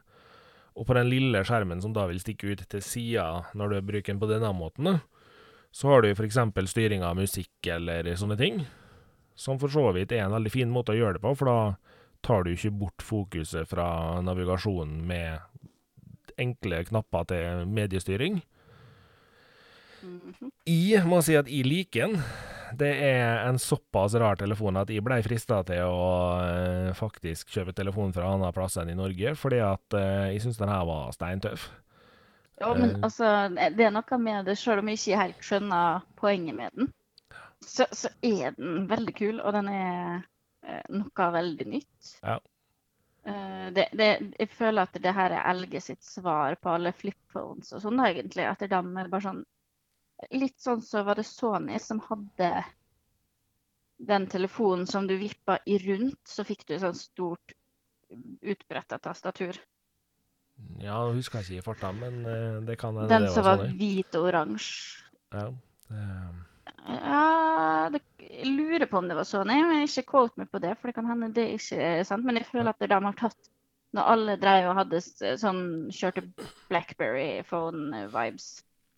[0.75, 4.11] Og på den lille skjermen som da vil stikke ut til sida når du bruker
[4.11, 4.99] den på denne måten, da,
[5.77, 6.39] så har du f.eks.
[6.71, 8.63] styring av musikk eller sånne ting.
[9.37, 11.59] Som for så vidt er en veldig fin måte å gjøre det på, for da
[12.25, 13.89] tar du ikke bort fokuset fra
[14.25, 18.41] navigasjonen med enkle knapper til mediestyring.
[20.01, 20.51] Mhm.
[20.65, 22.23] Jeg må si at jeg liker den.
[22.77, 26.09] Det er en såpass rar telefon at jeg blei frista til å
[26.41, 30.47] eh, faktisk kjøpe telefon fra en annen plass enn i Norge, fordi at eh, jeg
[30.47, 31.69] syns den her var steintøff.
[32.61, 33.01] Ja, men Eh.
[33.03, 36.93] altså, det er noe med det, selv om jeg ikke helt skjønner poenget med den,
[37.61, 40.23] så, så er den veldig kul, og den er
[40.63, 42.13] eh, noe veldig nytt.
[42.23, 42.39] Ja.
[43.27, 47.73] Eh, det, det, jeg føler at det her er LG sitt svar på alle flipphones
[47.75, 48.47] og sånn, egentlig.
[48.47, 49.45] At de er bare sånn
[50.33, 52.49] Litt sånn så var det Sony som hadde
[54.09, 57.53] den telefonen som du vippa i rundt, så fikk du et sånt stort
[58.41, 59.59] utbretta tastatur.
[60.81, 63.57] Ja, nå husker jeg ikke i farta, men eh, det kan hende Den som var
[63.59, 63.77] var sånn.
[63.79, 65.03] hvit og oransje.
[65.35, 65.47] Ja.
[66.87, 69.51] Ja, det, jeg lurer på om det var sånn.
[69.51, 72.25] Jeg vil ikke quote meg på det, for det kan hende det ikke er sant.
[72.27, 73.51] Men jeg føler at de har tatt
[73.97, 74.99] Når alle drev og hadde
[75.41, 75.61] sånn
[75.95, 76.25] kjørte
[76.69, 78.49] Blackberry phone-vibes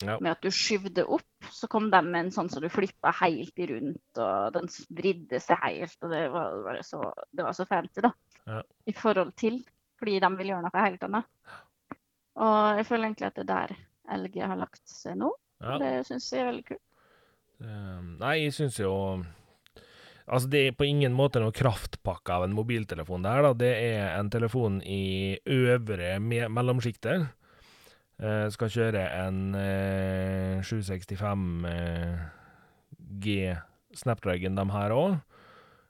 [0.03, 0.17] Ja.
[0.23, 3.53] med at du skyvde opp, så kom de med en sånn som du flippa helt
[3.59, 7.01] i rundt, og den vridde seg helt, og det var så,
[7.35, 8.13] det var så fancy, da.
[8.47, 8.61] Ja.
[8.87, 9.61] I forhold til,
[9.99, 11.31] fordi de vil gjøre noe helt annet.
[12.39, 15.33] Og jeg føler egentlig at det er der LG har lagt seg nå.
[15.63, 15.79] Ja.
[15.83, 16.85] Det syns jeg er veldig kult.
[17.59, 18.95] Eh, Nei, jeg syns jo
[20.29, 23.53] Altså, det er på ingen måte noe kraftpakke av en mobiltelefon der, da.
[23.57, 27.31] Det er en telefon i øvre me mellomsjiktet.
[28.19, 32.21] Uh, skal kjøre en uh, 765 eh,
[33.25, 33.39] G
[33.97, 35.17] Snapdragon, de her òg.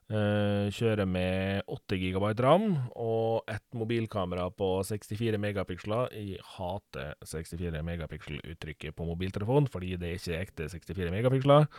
[0.09, 2.63] Eh, kjører med 8 GB ram
[2.97, 6.09] og et mobilkamera på 64 megapiksler.
[6.17, 11.69] Jeg hater 64 megapiksel-uttrykket på mobiltelefon, fordi det er ikke ekte 64 megapiksler.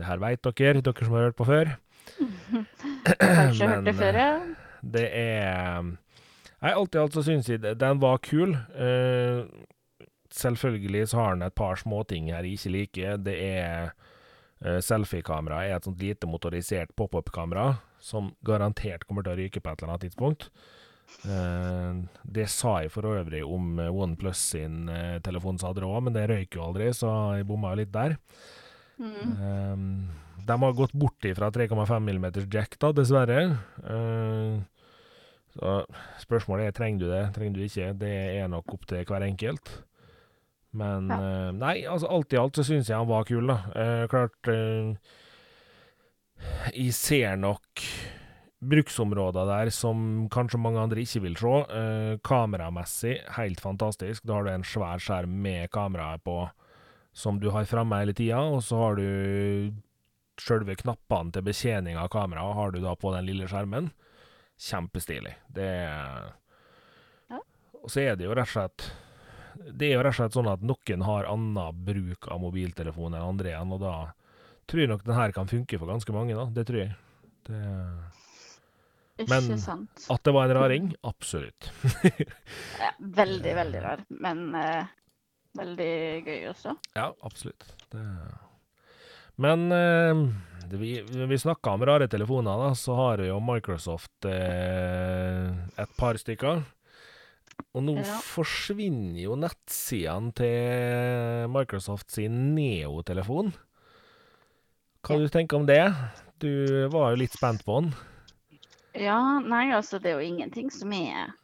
[0.00, 1.74] Det her vet dere, dere som har hørt på før.
[3.20, 4.32] Kanskje hørt det før, ja.
[4.80, 5.82] Det er
[6.58, 8.56] Nei, alt i alt så syns jeg den var kul.
[8.74, 9.44] Eh,
[10.34, 13.20] selvfølgelig så har den et par småting her jeg ikke liker.
[13.28, 14.07] Det er eh,
[14.58, 19.82] Selfiekamera er et sånt lite motorisert pop-up-kamera som garantert kommer til å ryke på et
[19.82, 20.48] eller annet tidspunkt.
[21.24, 26.02] Eh, det sa jeg for øvrig om eh, OnePlus sin uh, telefon som hadde òg,
[26.06, 28.16] men det røyk jo aldri, så jeg bomma jo litt der.
[28.98, 30.08] Mm.
[30.42, 33.44] De har gått bort ifra 3,5 mm jack, da, dessverre.
[35.54, 35.74] Så
[36.24, 37.92] spørsmålet er trenger du det, trenger du ikke.
[38.00, 39.70] Det er nok opp til hver enkelt.
[40.76, 43.58] Men uh, nei, altså alt i alt så syns jeg han var kul, da.
[43.72, 44.92] Uh, klart uh,
[46.74, 47.84] Jeg ser nok
[48.58, 51.58] bruksområder der som kanskje mange andre ikke vil se.
[52.26, 54.24] Kameramessig helt fantastisk.
[54.26, 56.40] Da har du en svær skjerm med kameraet på
[57.14, 59.72] som du har framme hele tida, og så har du
[60.38, 63.90] sjølve knappene til betjening av kameraet har du da på den lille skjermen.
[64.58, 65.34] Kjempestilig.
[65.54, 65.70] Det
[67.30, 67.40] Ja.
[67.82, 68.90] Og så er det jo rett og slett
[69.58, 73.24] Det er jo rett og slett sånn at noen har annen bruk av mobiltelefon enn
[73.32, 73.94] andre igjen, og da
[74.68, 76.46] tror jeg nok den her kan funke for ganske mange, da.
[76.54, 76.94] Det tror jeg.
[77.48, 77.62] Det,
[79.28, 80.94] Men- at det var en raring?
[81.02, 81.70] Absolutt.
[82.82, 84.86] Ja, veldig, veldig rar, men uh,
[85.58, 85.94] veldig
[86.26, 86.76] gøy også.
[86.94, 87.66] Ja, absolutt.
[87.90, 88.04] Det...
[89.42, 90.28] Men uh,
[90.70, 96.18] det, vi, vi snakka om rare telefoner, da, så har jo Microsoft uh, et par
[96.20, 96.62] stykker.
[97.74, 98.18] Og nå Ja.
[98.24, 103.52] forsvinner jo nettsidene til Microsoft sin Neo-telefon.
[105.04, 105.18] Hva Ja.
[105.18, 105.94] du tenker om det?
[106.40, 107.94] Du var jo litt spent på den.
[108.94, 111.34] Ja, nei, altså det er jo ingenting som er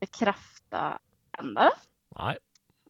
[0.00, 0.98] bekrefta
[1.40, 1.70] ennå.
[2.18, 2.36] Nei.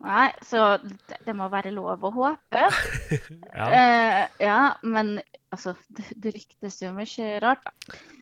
[0.01, 2.63] Nei, så det, det må være lov å håpe.
[3.55, 5.21] Ja, Eh, ja, men
[5.53, 5.75] altså,
[6.17, 7.73] det, ryktes jo mye rart, da.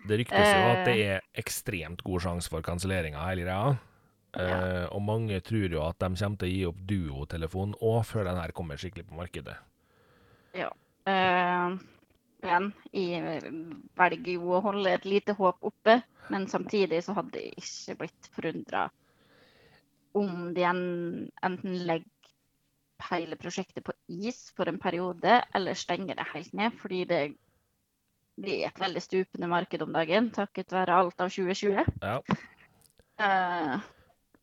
[0.09, 3.76] det ryktes jo at det eh, er ekstremt god sjanse for kansellering av hele greia.
[4.36, 8.28] Eh, og mange tror jo at de kommer til å gi opp duo-telefon òg, før
[8.28, 9.56] den her kommer skikkelig på markedet.
[11.08, 11.68] Eh,
[12.44, 13.52] igjen, jeg
[13.96, 18.30] velger jo å holde et lite håp oppe, men samtidig så hadde jeg ikke blitt
[18.34, 18.88] forundra
[20.18, 20.82] om de en,
[21.46, 22.14] enten legger
[23.08, 27.20] hele prosjektet på is for en periode, eller stenger det helt ned, fordi det,
[28.36, 31.92] det er et veldig stupende marked om dagen, takket være alt av 2020.
[32.02, 32.18] Ja.
[33.22, 33.86] Eh,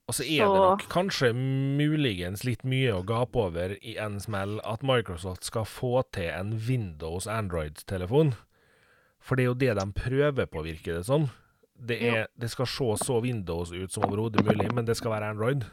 [0.05, 4.59] Og så er det nok kanskje muligens litt mye å gape over i en smell
[4.61, 8.35] at Microsoft skal få til en Windows Android-telefon.
[9.25, 11.25] For det er jo det de prøver på, virker det som.
[11.75, 15.31] Det, er, det skal se så Windows ut som overhodet mulig, men det skal være
[15.33, 15.65] Android.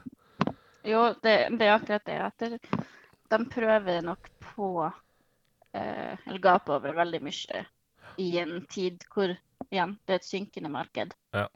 [0.83, 2.17] Jo, det, det er akkurat det.
[2.25, 2.87] At det,
[3.31, 4.71] de prøver nok på
[5.77, 7.63] eh, Eller gaper over veldig mye
[8.21, 9.31] i en tid hvor
[9.69, 11.15] igjen, det er et synkende marked.
[11.37, 11.47] Ja.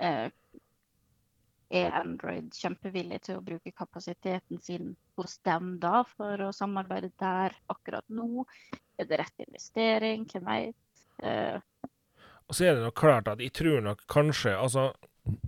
[0.00, 0.26] Eh,
[1.74, 7.56] er Android kjempevillig til å bruke kapasiteten sin hos dem da, for å samarbeide der
[7.72, 8.44] akkurat nå?
[8.98, 10.26] Er det rett investering?
[10.30, 10.76] Hvem veit?
[11.22, 11.58] Eh,
[12.48, 14.92] Og så er det nok klart at jeg tror nok kanskje Altså,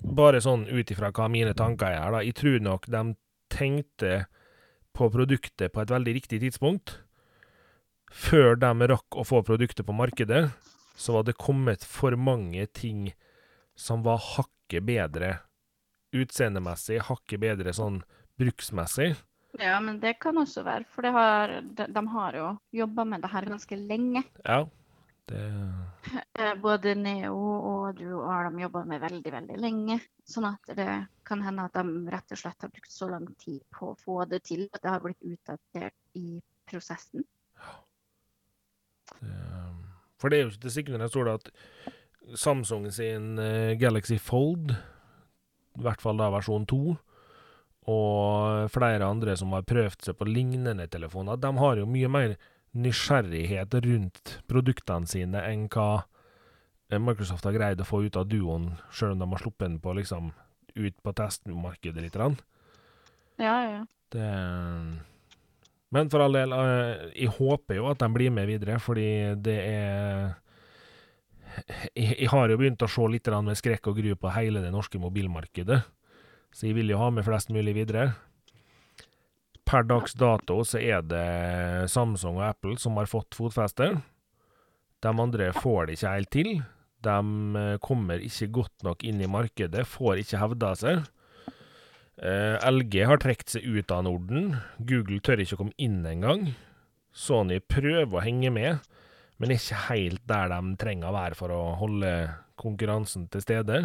[0.03, 2.23] bare sånn ut ifra hva mine tanker er, da.
[2.25, 3.03] Jeg tror nok de
[3.53, 4.27] tenkte
[4.97, 7.01] på produktet på et veldig riktig tidspunkt.
[8.11, 10.47] Før de rakk å få produktet på markedet,
[10.97, 13.11] så var det kommet for mange ting
[13.77, 15.35] som var hakket bedre
[16.15, 18.03] utseendemessig, hakket bedre sånn
[18.39, 19.15] bruksmessig.
[19.59, 22.49] ja, men det kan også være, for det har, de, de har jo
[22.85, 24.25] jobba med det her ganske lenge.
[24.45, 24.67] Ja.
[25.27, 25.43] Det
[26.39, 29.99] Eh, Både Neo og du har de jobba med veldig, veldig lenge.
[30.29, 30.91] Sånn at det
[31.27, 34.25] kan hende at de rett og slett har brukt så lang tid på å få
[34.31, 36.39] det til at det har blitt utdatert i
[36.69, 37.25] prosessen.
[39.21, 39.35] det
[40.21, 41.51] For det er jo ikke til sikkerhet jeg står det at
[42.37, 44.75] Samsung sin eh, Galaxy Fold,
[45.77, 46.97] i hvert fall da versjon 2,
[47.87, 52.37] og flere andre som har prøvd seg på lignende telefoner, de har jo mye mer
[52.77, 56.05] nysgjerrighet rundt produktene sine enn hva
[56.91, 59.79] eh, Microsoft har greid å få ut av Duoen, sjøl om de har sluppet den
[59.83, 60.33] på liksom
[60.77, 62.17] ut på testmarkedet litt.
[62.17, 62.37] grann.
[63.41, 63.85] Ja, ja.
[64.13, 64.27] Det
[65.91, 69.57] Men for all del, eh, jeg håper jo at de blir med videre, fordi det
[69.63, 70.35] er
[71.97, 75.01] Jeg, har jo begynt å se litt med skrekk og gru på hele det norske
[75.01, 75.81] mobilmarkedet,
[76.53, 78.11] så jeg vil jo ha med flest mulig videre.
[79.67, 83.97] Per dags dato så er det Samsung og Apple som har fått fotfeste.
[85.03, 86.51] De andre får det ikke helt til.
[87.07, 87.17] De
[87.61, 91.03] eh, kommer ikke godt nok inn i markedet, får ikke hevda seg.
[92.17, 94.55] Eh, LG har trukket seg ut av Norden.
[94.79, 96.55] Google tør ikke å komme inn engang.
[97.17, 98.87] Sony prøver å henge med,
[99.43, 102.13] men ikke helt der de trenger å være for å holde
[102.61, 103.81] konkurransen til stede.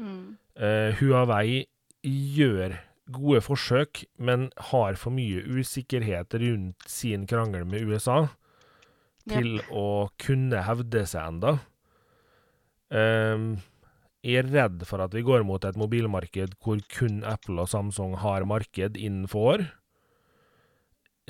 [0.00, 0.36] Mm.
[0.56, 1.66] Uh, Huawei
[2.06, 2.78] gjør
[3.10, 8.28] gode forsøk, men har for mye usikkerhet rundt sin krangel med USA
[9.30, 11.58] til å kunne hevde seg enda.
[12.90, 13.60] Um,
[14.24, 18.18] jeg er redd for at vi går mot et mobilmarked hvor kun Apple og Samsung
[18.20, 19.64] har marked innenfor.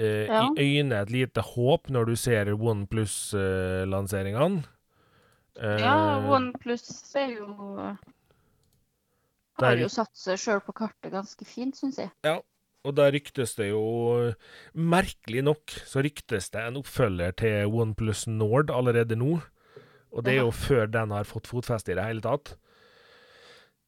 [0.01, 0.47] Eh, Ja.
[0.57, 4.63] I øyne et lite håp når du ser OnePlus-lanseringene.
[5.61, 5.97] Ja,
[6.31, 6.87] OnePlus
[7.21, 7.47] er jo
[9.61, 12.11] Har Der- jo satt seg sjøl på kartet ganske fint, syns jeg.
[12.25, 12.39] Ja,
[12.83, 14.33] Og der ryktes det jo
[14.75, 19.43] Merkelig nok så ryktes det en oppfølger til OnePlus Nord allerede nå.
[20.13, 22.57] Og det er jo før den har fått fotfeste i det hele tatt.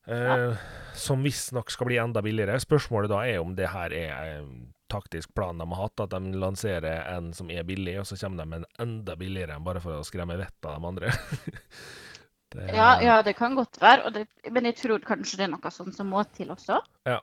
[0.07, 0.57] Eh,
[0.95, 2.61] Som visstnok skal bli enda billigere.
[2.61, 6.39] Spørsmålet da er om det her er en taktisk plan de har hatt, at de
[6.39, 9.83] lanserer en som er billig, og så kommer de med en enda billigere enn bare
[9.85, 11.13] for å skremme vettet av de andre.
[12.55, 14.13] det, Ja, ja, det kan godt være.
[14.15, 16.83] Det, men jeg tror kanskje det er noe sånt som må til også.
[17.09, 17.21] Ja.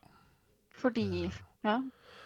[0.79, 1.29] Fordi
[1.65, 1.79] Ja.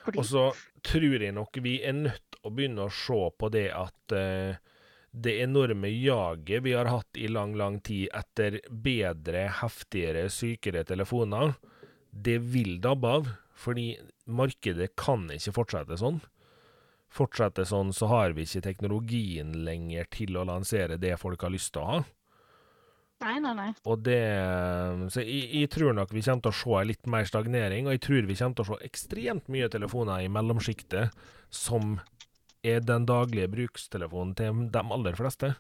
[0.04, 0.42] Fordi Og så
[0.84, 4.58] tror jeg nok vi er nødt å begynne å se på det at uh,
[5.14, 11.54] det enorme jaget vi har hatt i lang, lang tid etter bedre, heftigere, sykere telefoner,
[12.10, 13.30] det vil dabbe av.
[13.54, 13.94] Fordi
[14.26, 16.22] markedet kan ikke fortsette sånn.
[17.14, 21.74] Fortsette sånn, så har vi ikke teknologien lenger til å lansere det folk har lyst
[21.76, 22.04] til å ha.
[23.24, 23.70] Nei, nei, nei.
[23.88, 24.20] Og det
[25.14, 28.04] Så jeg, jeg tror nok vi kommer til å se litt mer stagnering, og jeg
[28.08, 31.14] tror vi kommer til å se ekstremt mye telefoner i mellomsjiktet
[31.54, 32.00] som
[32.64, 35.54] er den daglige brukstelefonen til de aller fleste.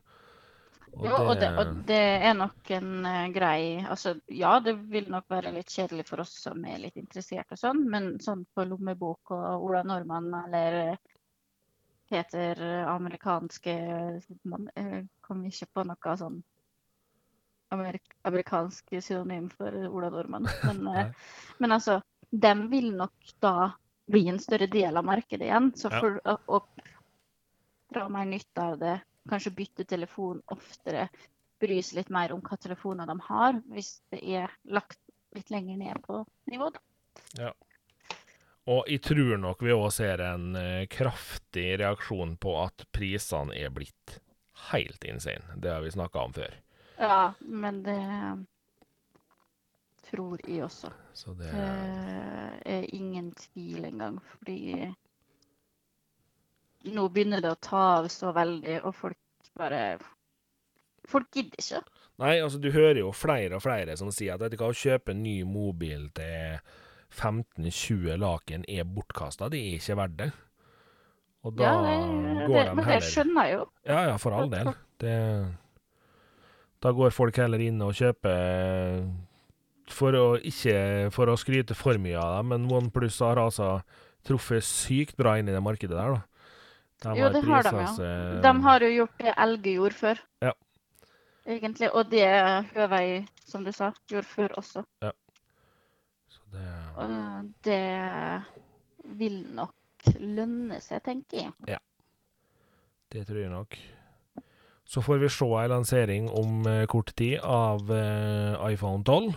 [0.94, 5.10] Og Jo, og, det, og det er nok en eh, grei Altså, ja, det vil
[5.12, 8.66] nok være litt kjedelig for oss som er litt interessert og sånn, men sånn på
[8.70, 11.14] lommebok og Ola Nordmann eller eh,
[12.10, 13.78] Peter eh, amerikanske
[14.50, 14.70] man,
[15.24, 16.41] Kom ikke på noe sånn
[17.74, 20.46] amerik amerikansk synonym for Ola Nordmann.
[20.68, 21.10] Men,
[21.64, 23.72] men altså, dem vil nok da
[24.14, 25.72] bli en større del av markedet igjen.
[25.74, 26.00] Så Ja.
[26.04, 26.62] for å, å
[27.94, 31.07] dra mer nytte av det, kanskje bytte telefon oftere,
[31.61, 34.99] bry seg litt mer om hva telefoner de har, hvis det er lagt
[35.36, 36.71] litt lenger ned på nivå.
[36.74, 37.53] da.
[38.71, 43.74] Og jeg tror nok vi òg ser en eh, kraftig reaksjon på at prisene er
[43.76, 44.19] blitt
[44.71, 45.57] helt insane.
[45.59, 46.55] Det har vi snakka om før.
[46.97, 47.99] Ja, men det
[50.07, 50.93] tror jeg også.
[51.13, 54.93] Så det Det er ingen tvil engang, fordi
[56.91, 59.19] nå begynner det å ta av så veldig, og folk
[59.59, 59.84] bare
[61.03, 61.81] Folk gidder ikke.
[62.23, 64.77] Nei, altså du hører jo flere og flere som sier at vet du hva, å
[64.77, 66.61] kjøpe en ny mobil til
[67.11, 69.49] 15-20 laken er bortkasta.
[69.51, 70.29] Det er ikke verdt det.
[71.43, 73.67] Og da ja, det, går det, de men det skjønner jeg jo.
[73.89, 74.71] Ja, ja, for all del.
[75.03, 75.17] Det,
[76.84, 79.03] da går folk heller inn og kjøper
[79.91, 80.77] for å ikke
[81.13, 83.75] for å skryte for mye av dem, men OnePlus har altså
[84.23, 86.32] truffet sykt bra inn i det markedet der, da.
[87.04, 87.88] De Jo, det har de, ja.
[87.97, 90.20] seg- De har jo gjort det Elge gjorde før.
[90.41, 90.51] Ja.
[91.45, 91.89] Egentlig.
[91.93, 92.28] Og det
[92.74, 94.84] Høvei, som du sa, gjorde før også.
[95.04, 97.10] Så det, Og
[97.64, 98.43] det
[99.20, 99.74] vil nok
[100.20, 101.51] lønne seg, tenker jeg.
[101.68, 101.78] Ja.
[103.12, 103.76] det tror jeg nok.
[104.86, 109.34] Så får vi se ei lansering om eh, kort tid av eh, iPhone 12.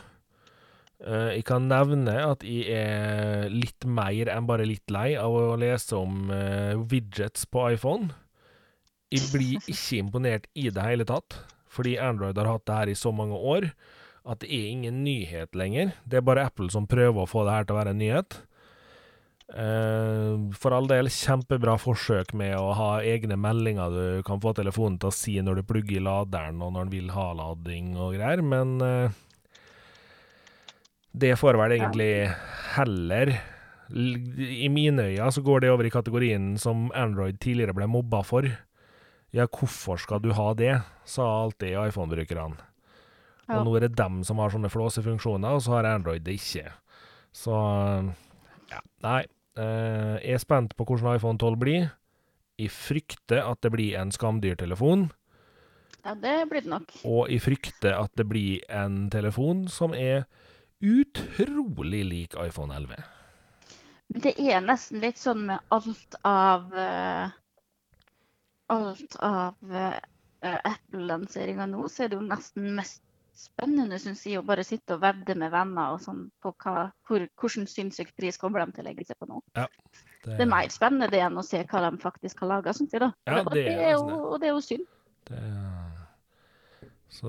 [1.05, 5.59] Eh, jeg kan nevne at jeg er litt mer enn bare litt lei av å
[5.61, 8.15] lese om eh, widgets på iPhone.
[9.13, 11.37] Jeg blir ikke imponert i det hele tatt,
[11.71, 13.71] fordi Android har hatt det her i så mange år
[14.27, 15.93] at det er ingen nyhet lenger.
[16.03, 18.39] Det er bare Apple som prøver å få det her til å være en nyhet.
[19.47, 24.97] Eh, for all del, kjempebra forsøk med å ha egne meldinger du kan få telefonen
[24.99, 28.17] til å si når du plugger i laderen og når den vil ha lading og
[28.17, 28.81] greier, men
[31.17, 32.11] det får vel egentlig
[32.77, 33.31] heller
[33.89, 38.49] I mine øyne så går det over i kategorien som Android tidligere ble mobba for.
[39.33, 40.73] Ja, hvorfor skal du ha det,
[41.07, 42.57] sa alltid iPhone-brukerne.
[43.47, 46.73] Og nå er det dem som har sånne flåsefunksjoner, og så har Android det ikke.
[47.37, 47.55] Så
[48.73, 49.21] ja, nei.
[49.57, 51.87] Eh, jeg er spent på hvordan iPhone 12 blir.
[52.59, 55.11] Jeg frykter at det blir en skamdyrtelefon,
[56.07, 56.91] Ja, det blir det nok.
[57.05, 60.25] og jeg frykter at det blir en telefon som er
[60.81, 63.03] utrolig lik iPhone 11.
[64.09, 67.33] Men Det er nesten litt sånn med alt av uh,
[68.71, 69.99] Alt av uh,
[70.43, 73.03] Apple-lanseringa nå, så er det jo nesten mest
[73.37, 77.27] spennende, syns jeg, å bare sitte og vedde med venner og sånn på hva, hvor,
[77.39, 79.43] hvordan sinnssyk pris kommer de til å legge seg på nå.
[80.25, 83.05] Det er mer spennende det enn å se hva de faktisk har laga, syns jeg,
[83.05, 83.13] da.
[83.29, 84.87] Ja, det det er er altså jo, og det er jo synd.
[85.29, 85.76] Det, så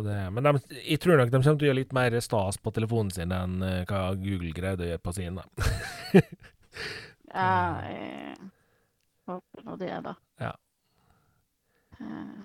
[0.04, 0.52] det, men de,
[0.84, 3.62] jeg tror nok de kommer til å gjøre litt mer stas på telefonen sin enn
[3.64, 5.38] eh, hva Google greide å gjøre på sin.
[5.40, 5.46] Da.
[7.28, 8.38] Ja, jeg
[9.28, 10.14] håper nå det, da.
[10.42, 10.52] Ja.
[12.00, 12.38] Eh,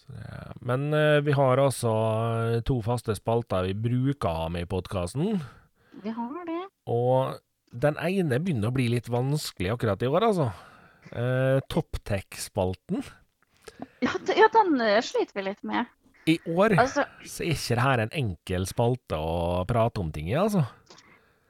[0.00, 1.92] Så det, men eh, vi har altså
[2.66, 5.38] to faste spalter vi bruker å ha med i podkasten.
[6.02, 6.60] vi har det.
[6.90, 7.36] Og
[7.70, 10.48] den ene begynner å bli litt vanskelig akkurat i år, altså.
[11.12, 13.04] Eh, Topptech-spalten.
[14.04, 15.86] Ja, ja, den sliter vi litt med.
[16.26, 20.30] I år Altså, så er ikke det her en enkel spalte å prate om ting
[20.30, 20.64] i, altså.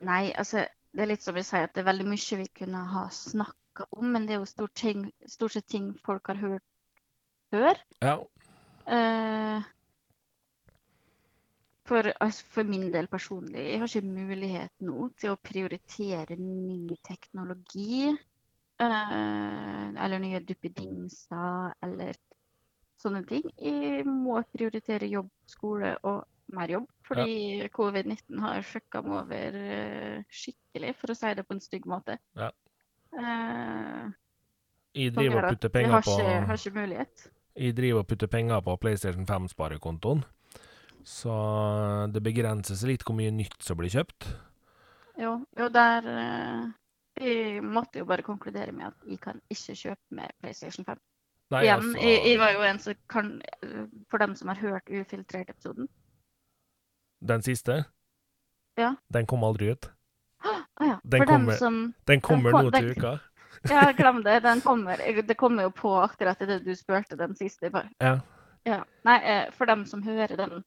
[0.04, 0.64] Nei, altså,
[0.94, 3.86] det er litt som vi sier, at det er veldig mye vi kunne ha snakka
[3.94, 6.66] om, men det er jo stort, ting, stort sett ting folk har hørt
[7.54, 7.80] før.
[8.02, 8.18] Ja.
[8.84, 9.62] Uh,
[11.88, 16.98] for, altså, for min del personlig, jeg har ikke mulighet nå til å prioritere ny
[17.06, 18.14] teknologi.
[18.82, 22.16] Uh, eller nye duppedingser, eller
[23.04, 23.44] sånne ting.
[23.60, 26.24] Jeg må prioritere jobb, skole og
[26.54, 31.56] mer jobb, fordi covid-19 har fucka meg over eh, skikkelig, for å si det på
[31.56, 32.18] en stygg måte.
[32.36, 32.50] Ja.
[33.14, 34.12] Eh,
[34.94, 37.26] Jeg driver og putter penger på Jeg har ikke mulighet.
[37.54, 40.24] Jeg driver og putter penger på PlayStation 5-sparekontoen.
[41.04, 41.34] Så
[42.12, 44.28] det begrenser seg litt hvor mye nytt som blir kjøpt.
[45.20, 46.62] Jo, jo der eh,
[47.24, 50.98] Jeg måtte jo bare konkludere med at jeg kan ikke kjøpe mer PlayStation 5.
[51.52, 53.26] Nei, Igjen, altså jeg, jeg var jo en som kan
[54.10, 55.88] For dem som har hørt Ufiltrert-episoden
[57.24, 57.84] Den siste,
[58.78, 58.94] Ja.
[59.12, 59.86] den kom aldri ut.
[60.44, 60.96] Å ja.
[61.04, 63.20] Den For dem som Den kommer kom- nå til den- uka.
[63.70, 64.42] Ja, glem det.
[64.42, 64.96] Den kommer.
[65.22, 67.70] Det kommer jo på akkurat det du spurte den siste.
[67.70, 67.88] Bare.
[68.00, 68.20] Ja,
[68.66, 68.82] Ja.
[69.04, 70.64] Nei, eh, for dem som hører den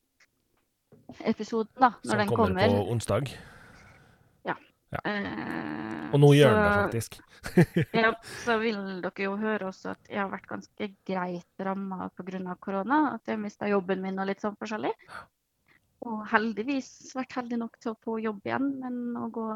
[1.25, 2.67] episoden, da, når som den kommer, kommer.
[2.69, 3.33] på onsdag.
[5.03, 7.17] Eh, Og nå gjør den det faktisk.
[8.01, 8.11] Ja,
[8.45, 12.55] så vil dere jo høre også at jeg har vært ganske greit ramma pga.
[12.59, 13.01] korona.
[13.15, 14.93] At jeg mista jobben min og litt sånn forskjellig.
[16.07, 19.47] Og heldigvis vært heldig nok til å få jobb igjen, men å gå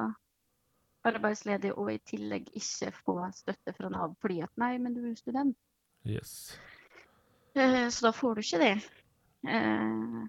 [1.05, 5.15] arbeidsledig og i tillegg ikke få støtte fra Nav fordi at nei, men du er
[5.17, 5.57] student.
[6.05, 6.57] Yes.
[7.55, 8.75] Eh, Så da får du ikke det.
[9.47, 10.21] Eh,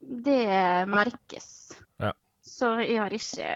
[0.00, 1.48] Det merkes.
[2.00, 2.12] Ja.
[2.40, 3.50] Så jeg har ikke,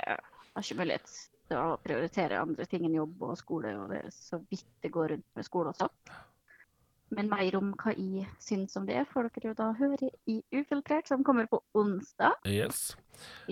[0.55, 1.17] har ikke mulighet
[1.49, 4.93] til å prioritere andre ting enn jobb og skole, og det er så vidt det
[4.95, 5.91] går rundt med skole også.
[7.15, 11.07] Men mer om hva jeg syns om det, får dere jo da høre i Ufiltrert,
[11.11, 12.41] som kommer på onsdag.
[12.49, 12.95] yes.
[12.97, 13.01] Eh,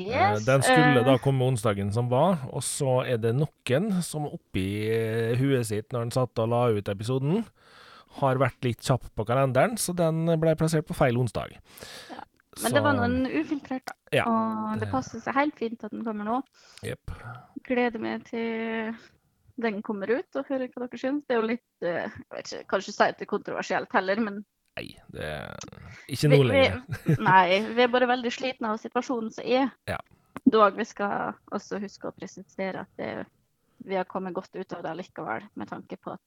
[0.02, 4.26] Yes, Den skulle eh, da komme onsdagen som var, og så er det noen som
[4.26, 4.64] oppi
[5.38, 7.44] huet sitt når han satt og la ut episoden,
[8.18, 11.54] har vært litt kjapp på kalenderen, så den ble plassert på feil onsdag.
[12.60, 13.96] Men det var noen ufiltrert, da.
[14.12, 16.38] Ja, og det passer seg helt fint at den kommer nå.
[16.84, 17.12] Yep.
[17.64, 18.92] gleder meg til
[19.62, 21.24] den kommer ut, og hører hva dere syns.
[21.28, 24.20] Det er jo litt eh, jeg vet ikke, Kanskje si at det er kontroversielt heller,
[24.24, 24.42] men
[24.72, 25.66] Nei, det er
[26.08, 26.78] ikke nå lenger.
[27.04, 29.68] vi, nei, vi er bare veldig slitne av situasjonen som er.
[29.90, 29.98] Ja.
[30.48, 33.10] Dog vi skal også huske å presisere at det,
[33.84, 36.22] vi har kommet godt ut av det likevel, med tanke på at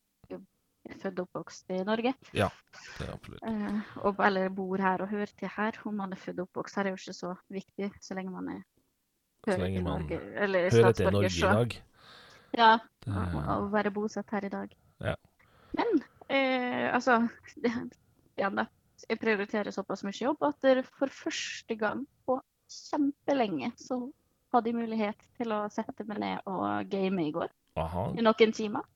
[1.01, 2.13] født og oppvokst i Norge.
[2.33, 2.49] Ja,
[2.97, 3.43] Det er absolutt.
[3.47, 5.79] eh, og, eller bor her og hører til her.
[5.85, 8.49] Om man er født og oppvokst her er jo ikke så viktig, så lenge man
[8.49, 8.61] er
[9.45, 11.37] Så hører lenge til man Norge, eller Hører til Norge så.
[11.37, 11.77] i dag.
[12.55, 12.71] Ja,
[13.07, 14.75] og å være bosatt her i dag.
[15.03, 15.15] Ja.
[15.75, 17.71] Men eh, altså det,
[18.37, 18.65] igjen da,
[19.09, 22.39] Jeg prioriterer såpass mye jobb at for første gang på
[22.71, 23.99] kjempelenge så
[24.53, 28.07] hadde jeg mulighet til å sette meg ned og game i går aha.
[28.15, 28.87] i noen timer.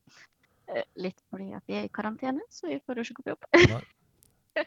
[0.99, 4.65] Litt fordi at vi er i karantene, så vi får jo ikke gå på jobb.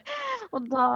[0.55, 0.87] Og da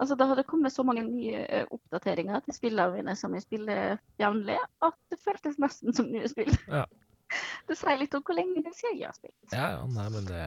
[0.00, 4.56] Altså, det hadde kommet så mange nye oppdateringer til spillene mine som jeg spiller jevnlig,
[4.82, 6.50] at det føltes nesten som nye spill.
[6.66, 6.86] Ja.
[7.68, 9.54] Det sier litt om hvor lenge det siden jeg har spilt.
[9.54, 10.42] Ja, ja, nei, men det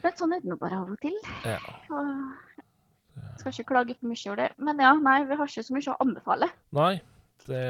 [0.00, 1.18] Men sånn er det nå bare av og til.
[1.44, 1.58] Ja.
[1.92, 4.46] Og skal ikke klage for mye over det.
[4.56, 6.48] Men ja, nei, vi har ikke så mye å anbefale.
[6.78, 6.94] Nei,
[7.44, 7.66] det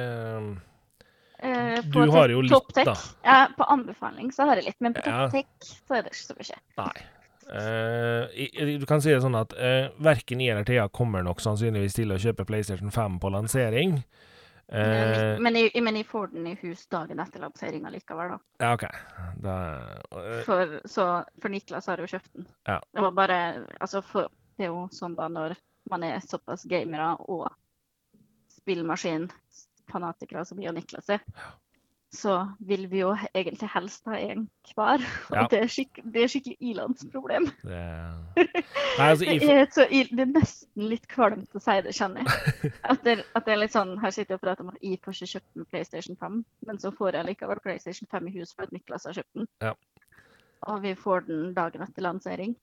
[1.39, 2.95] Eh, Du har jo litt, da.
[3.25, 5.27] Ja, på anbefaling så har jeg litt, men på Ja.
[5.33, 6.63] Top så er det ikke så mye.
[6.81, 6.97] Nei.
[7.47, 11.95] Uh, du kan si det sånn at uh, verken jeg eller Thea kommer nok sannsynligvis
[11.95, 14.01] til å kjøpe PlayStation 5 på lansering.
[14.69, 18.39] Eh, men, jeg, men jeg får den i hus dagen etter lanseringa likevel, da.
[18.65, 18.83] ja, OK.
[19.45, 19.55] Da,
[20.11, 21.05] eh, For, så,
[21.39, 22.49] for Niklas har jo kjøpt den.
[22.67, 22.81] Ja.
[22.91, 23.39] Det var bare
[23.79, 24.27] Altså, for,
[24.59, 25.55] det er jo sånn da når
[25.93, 27.47] man er såpass gamere og
[29.87, 31.21] spillmaskinfanatikere som og Niklas er,
[32.13, 35.03] så vil vi jo egentlig helst ha en hver.
[35.31, 37.49] Og det, er skik det er skikkelig ilandsproblem.
[37.63, 38.47] det
[38.99, 42.73] Nei, altså, Det er, så, det er nesten litt kvalmt å si det, kjenner jeg.
[42.91, 45.03] At det, at det er litt sånn, Her sitter jeg og prater om at jeg
[45.03, 48.55] får ikke kjøpt en PlayStation 5, men så får jeg likevel PlayStation 5 i hus
[48.55, 49.51] for at Niklas har kjøpt den.
[49.67, 49.75] Ja.
[50.71, 52.57] Og vi får den dagen etter lansering.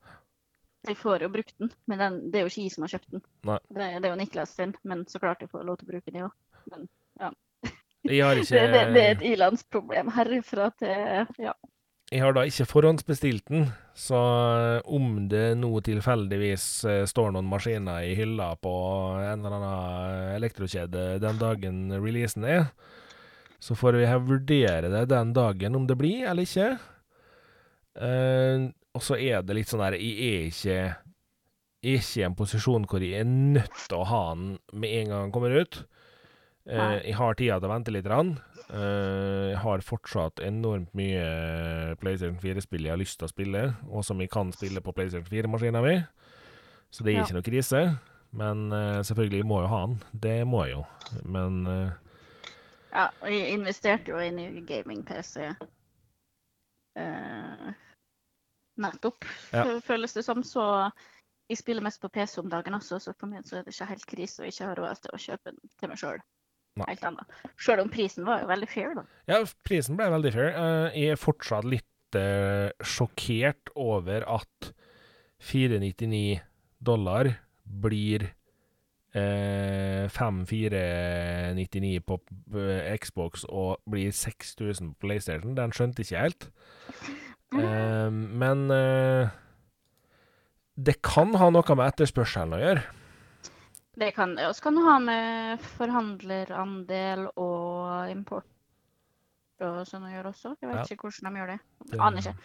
[0.87, 3.13] Jeg får jo brukt den, men den, det er jo ikke jeg som har kjøpt
[3.13, 3.21] den.
[3.43, 6.11] Det, det er jo Niklas sin, men så klart jeg får lov til å bruke
[6.11, 6.31] den, jo.
[6.71, 6.89] òg.
[8.03, 11.53] Jeg har Det, det, det er et ilandsproblem herfra til Ja.
[12.11, 13.63] Jeg har da ikke forhåndsbestilt den,
[13.97, 14.19] så
[14.59, 18.73] eh, om det nå tilfeldigvis eh, står noen maskiner i hylla på
[19.17, 22.67] en eller annen elektrokjede den dagen releasen er,
[23.63, 26.75] så får vi vurdere det den dagen om det blir eller ikke.
[27.93, 30.77] Uh, og så er det litt sånn der Jeg er ikke
[31.83, 34.93] jeg er ikke i en posisjon hvor jeg er nødt til å ha den med
[35.01, 35.81] en gang den kommer ut.
[36.69, 38.05] Eh, jeg har tida til å vente litt.
[38.07, 38.37] Rann.
[38.69, 44.05] Eh, jeg har fortsatt enormt mye PlayStation 4-spill jeg har lyst til å spille, og
[44.07, 45.97] som jeg kan spille på PlayStation 4-maskina mi.
[46.93, 47.23] Så det er Ja.
[47.25, 47.99] ikke noe krise.
[48.33, 49.99] Men eh, selvfølgelig, jeg må jo ha den.
[50.13, 50.85] Det må jeg jo.
[51.25, 51.91] Men eh,
[52.93, 55.55] Ja, og jeg investerte jo i ny gaming-PC
[56.97, 57.73] eh,
[58.77, 59.79] nettopp, Ja.
[59.81, 60.43] føles det som.
[60.43, 60.91] Så
[61.49, 63.89] jeg spiller mest på PC om dagen også, så for meg så er det ikke
[63.89, 66.21] helt krise å ikke ha råd til å kjøpe den til meg sjøl.
[66.81, 67.33] Helt annet.
[67.61, 69.03] Sjøl om prisen var jo veldig fair, da.
[69.29, 70.49] ja, prisen ble veldig fair.
[70.57, 74.71] Eh, jeg er fortsatt litt eh, sjokkert over at
[75.43, 76.39] 499
[76.83, 77.29] dollar
[77.63, 78.25] blir
[79.13, 82.17] eh, 5499 på
[82.57, 85.53] eh, Xbox og blir 6000 på PlayStation.
[85.59, 86.49] Den skjønte ikke helt.
[87.53, 89.29] Eh, men eh,
[90.73, 92.81] det kan ha noe med etterspørselen å gjøre.
[93.95, 94.47] Det kan det.
[94.49, 98.49] Og så kan du ha med forhandlerandel og import
[99.63, 100.55] og sånn å gjøre også.
[100.59, 100.83] Jeg vet Ja.
[100.95, 101.59] ikke hvordan de gjør det.
[101.91, 102.35] Det- Aner ikke.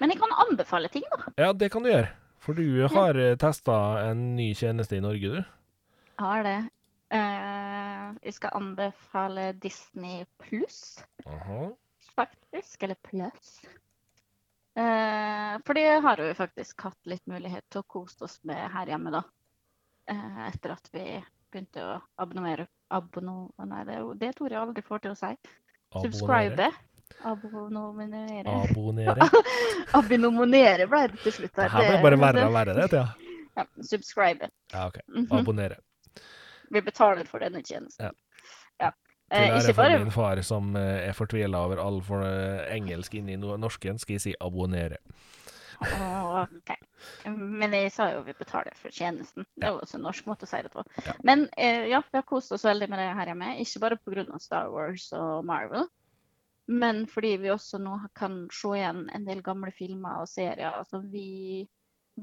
[0.00, 1.32] Men jeg kan anbefale ting, da.
[1.38, 2.10] Ja, det kan du gjøre.
[2.38, 3.34] For du har ja.
[3.36, 5.44] testa en ny tjeneste i Norge, du.
[6.18, 6.70] Har det.
[7.10, 11.02] Uh, jeg skal anbefale Disney pluss.
[12.14, 13.64] Faktisk, eller pluss.
[14.78, 18.86] Uh, for det har vi faktisk hatt litt mulighet til å kose oss med her
[18.86, 19.22] hjemme, da.
[20.08, 21.04] Eh, etter at vi
[21.52, 25.32] begynte å abonnere abonno, Nei, det det tror jeg aldri får til å si.
[25.92, 26.68] Subscribe.
[27.24, 28.52] Abonominere.
[28.68, 29.28] Abonnere.
[29.98, 31.54] Abinominere ble det til slutt.
[31.56, 32.88] Det her ble bare verre og verre, det.
[32.92, 33.06] Ja.
[33.58, 34.48] Ja, subscribe.
[34.72, 35.00] ja, OK.
[35.08, 35.28] Mhm.
[35.40, 35.80] Abonnere.
[36.70, 38.08] Vi betaler for denne tjenesten.
[38.10, 38.12] Ja.
[38.80, 38.90] Ja.
[39.28, 42.22] Til Eh, ære ikke for bare min far som eh, er fortvila over all for
[42.24, 45.00] eh, engelsk inni norsken, skal jeg si abonnere.
[45.84, 46.72] Åh, ok.
[47.24, 49.46] Men jeg sa jo vi betaler for tjenesten.
[49.54, 50.84] Det er jo også en norsk måte å si det på.
[51.06, 51.14] Ja.
[51.26, 53.54] Men eh, ja, vi har kost oss veldig med det her hjemme.
[53.62, 54.26] Ikke bare pga.
[54.42, 55.86] Star Wars og Marvel,
[56.68, 61.06] men fordi vi også nå kan se igjen en del gamle filmer og serier som
[61.12, 61.66] vi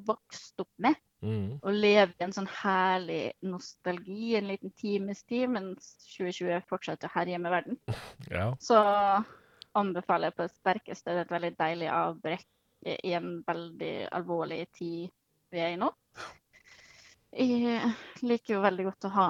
[0.06, 1.00] vokste opp med.
[1.26, 1.58] Mm.
[1.64, 7.16] Og leve i en sånn herlig nostalgi en liten times tid, mens 2020 fortsetter å
[7.16, 7.82] herje med verden.
[8.36, 8.52] Ja.
[8.62, 8.78] Så
[9.76, 11.12] anbefaler jeg på det sterkeste.
[11.12, 12.48] Det er et veldig deilig avbrekk
[12.86, 15.10] i en veldig alvorlig tid
[15.52, 15.90] vi er i nå.
[17.36, 17.92] Jeg
[18.24, 19.30] liker jo veldig godt å ha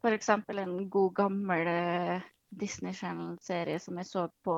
[0.00, 0.30] f.eks.
[0.32, 4.56] en god, gammel eh, Disney Channel-serie som jeg så på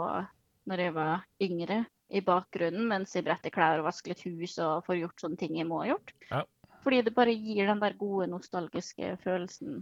[0.71, 1.83] når jeg var yngre,
[2.13, 5.57] i bakgrunnen mens jeg bretter klær og vasker litt hus og får gjort sånne ting
[5.59, 6.13] jeg må ha gjort.
[6.29, 6.43] Ja.
[6.85, 9.81] Fordi det bare gir den der gode, nostalgiske følelsen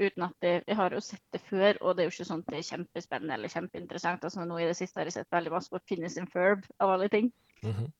[0.00, 2.42] uten at det, Jeg har jo sett det før, og det er jo ikke sånn
[2.42, 4.24] at det er kjempespennende eller kjempeinteressant.
[4.24, 6.96] Altså, nå I det siste har jeg sett veldig masse på Finnis and Ferb, av
[6.96, 7.32] alle ting.
[7.62, 7.92] Mhm.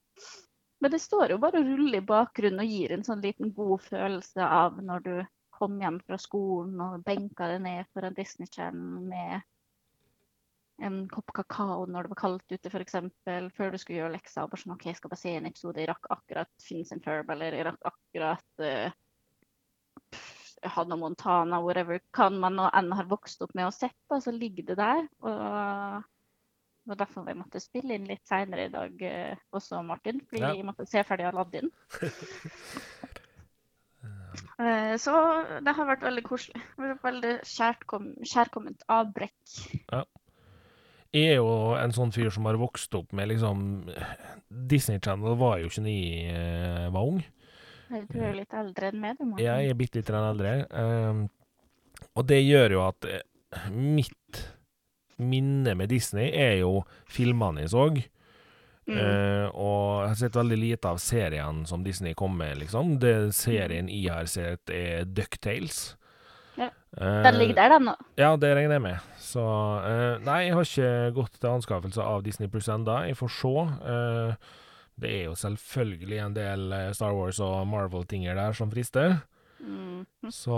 [0.84, 3.80] Men det står jo bare og ruller i bakgrunnen og gir en sånn liten god
[3.86, 5.14] følelse av når du
[5.54, 9.40] kom hjem fra skolen og benka deg ned foran Disney Channel med
[10.82, 12.96] en kopp kakao når det var kaldt ute, f.eks.
[13.54, 14.48] Før du skulle gjøre leksa.
[14.50, 15.80] Bare sånn OK, jeg skal bare se en episode.
[15.80, 18.96] Jeg rakk akkurat Finnes and Ferb, eller jeg rakk akkurat uh,
[20.64, 22.00] Hannah Montana, whatever.
[22.14, 25.04] Kan man nå enn har vokst opp med og sett, på, så ligger det der.
[25.24, 25.34] Og
[26.84, 30.20] det var derfor vi måtte spille inn litt seinere i dag uh, også, Martin.
[30.28, 30.52] Fordi Ja.
[30.52, 31.70] vi måtte se ferdig Aladdin.
[34.58, 35.12] Eh, Så
[35.66, 36.60] det har vært veldig koselig.
[37.02, 39.54] Veldig kjærkom, kjærkomment avbrekk.
[41.14, 43.60] Jeg er jo en sånn fyr som har vokst opp med liksom
[44.70, 47.20] Disney Channel var jo ikke da jeg eh, var ung.
[47.88, 49.44] Du er jo litt eldre enn meg, du, Martin.
[49.46, 50.52] Jeg er bitte litt eldre.
[50.72, 51.24] Um,
[52.14, 54.44] og det gjør jo at eh, mitt
[55.22, 57.88] minne med Disney er jo filmene jeg så.
[58.84, 58.96] Mm.
[58.98, 62.96] Uh, og jeg har sett veldig lite av seriene som Disney kom med, liksom.
[63.02, 65.94] Det serien jeg har sett, er Ducktales.
[66.56, 66.68] Ja.
[67.00, 67.94] Eh, Den ligger der, den nå.
[68.18, 69.14] Ja, det regner jeg med.
[69.18, 73.00] Så uh, Nei, jeg har ikke gått til anskaffelse av Disney Pluss enda.
[73.08, 73.54] Jeg får se.
[73.94, 74.52] Eh,
[75.00, 79.18] det er jo selvfølgelig en del eh, Star Wars og Marvel-tinger der som frister.
[79.58, 80.04] Mm.
[80.30, 80.56] Så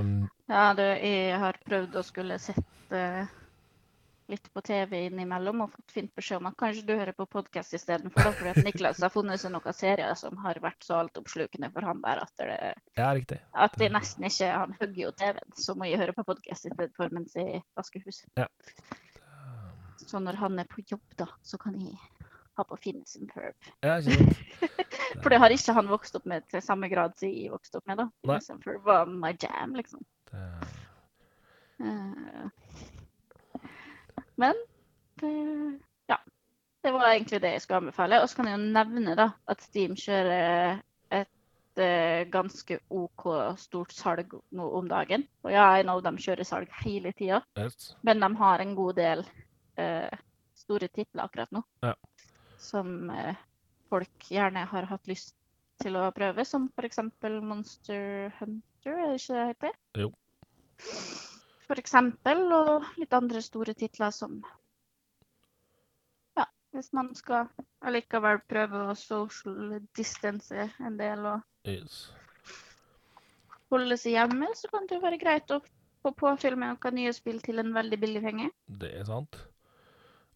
[0.00, 0.16] um,
[0.50, 3.28] Ja, du, jeg har prøvd å skulle sett eh,
[4.30, 7.74] litt på TV innimellom og fått fint beskjed om at kanskje du hører på podkast
[7.78, 11.86] istedenfor, fordi at Niklas har funnet seg noen serier som har vært så altoppslukende for
[11.88, 12.58] han der at, det,
[12.98, 13.40] Ja, riktig.
[13.52, 17.14] at det nesten ikke Han hugger jo TV-en, så må jeg høre på podkast istedenfor
[17.16, 18.28] mens jeg vasker huset.
[18.38, 18.46] Ja.
[20.00, 21.98] Så når han er på jobb, da, så kan jeg
[22.60, 23.72] ha på Finnes and Ferb.
[23.82, 24.76] Ja, ikke sant?
[25.22, 27.90] For det har ikke han vokst opp med til samme grad som jeg vokste opp
[27.90, 28.04] med.
[28.04, 28.10] da.
[28.30, 28.38] Nei.
[28.62, 30.04] Perp var my jam, liksom.
[30.30, 30.44] Det,
[31.80, 32.48] Eh,
[34.34, 34.54] Men
[35.14, 36.18] det, ja.
[36.82, 38.22] Det var egentlig det jeg skulle anbefale.
[38.22, 40.80] Og så kan jeg jo nevne da, at Steam kjører
[41.12, 43.26] et uh, ganske OK
[43.60, 45.26] stort salg nå om dagen.
[45.44, 47.92] Og ja, jeg know de kjører salg hele tida, yes.
[48.06, 49.24] men de har en god del
[49.76, 50.20] uh,
[50.56, 51.64] store titler akkurat nå.
[51.84, 51.92] Ja.
[52.60, 53.38] Som eh,
[53.90, 55.34] folk gjerne har hatt lyst
[55.80, 57.00] til å prøve, som f.eks.
[57.40, 59.76] Monster Hunter, er det ikke det heter?
[60.04, 60.10] Jo.
[61.80, 64.40] Eksempel, og litt andre store titler som
[66.36, 66.44] Ja,
[66.74, 67.46] hvis man skal
[67.86, 72.08] allikevel prøve å social distance en del og yes.
[73.70, 75.60] holde seg hjemme, så kan det jo være greit å
[76.02, 78.50] få påfyll med noen nye spill til en veldig billig penge.
[78.82, 79.38] Det er sant.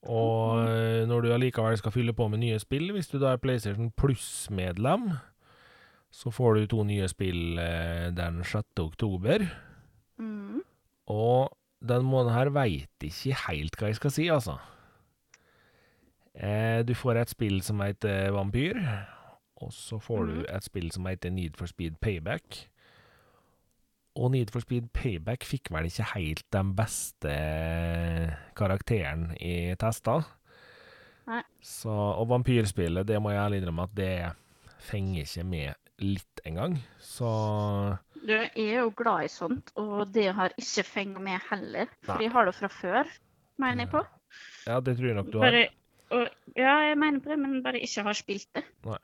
[0.04, 3.40] Og eh, når du allikevel skal fylle på med nye spill, hvis du da er
[3.40, 5.10] PlayStation Pluss-medlem,
[6.14, 8.64] så får du to nye spill eh, den 6.
[8.84, 9.46] oktober.
[10.20, 10.60] Mm.
[11.10, 14.58] Og den måneden her veit ikke helt hva jeg skal si, altså.
[16.34, 18.78] Eh, du får et spill som heter Vampyr,
[19.62, 20.46] og så får du Mhm.
[20.56, 22.68] et spill som heter Need for Speed Payback.
[24.14, 27.34] Og Need for Speed Payback fikk vel ikke helt den beste
[28.54, 30.20] karakteren i testa.
[31.26, 31.40] Nei.
[31.64, 34.12] Så, og vampyrspillet, det må jeg ærlig innrømme at det
[34.84, 36.76] fenger ikke med litt engang.
[37.02, 37.30] Så
[38.24, 41.90] Du jeg er jo glad i sånt, og det har ikke fengt med heller.
[42.04, 42.26] For Nei.
[42.28, 43.10] jeg har det fra før,
[43.62, 44.04] mener jeg på.
[44.68, 45.50] ja, det tror jeg nok du har.
[45.50, 45.66] Bare,
[46.14, 48.64] og, ja, jeg mener på det, men bare ikke har spilt det.
[48.86, 49.00] Nei.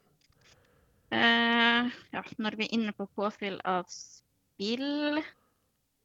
[1.10, 3.88] Uh, ja, når vi er inne på påfyll av
[4.60, 5.22] spill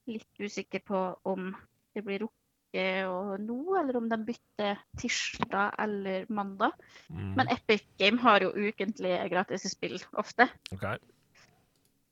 [0.08, 1.48] Litt usikker på om
[1.96, 6.76] det blir rukket og nå, eller om de bytter tirsdag eller mandag.
[7.10, 10.46] Mm, Men Epic Game har jo ukentlige gratis spill ofte.
[10.76, 11.00] Okay.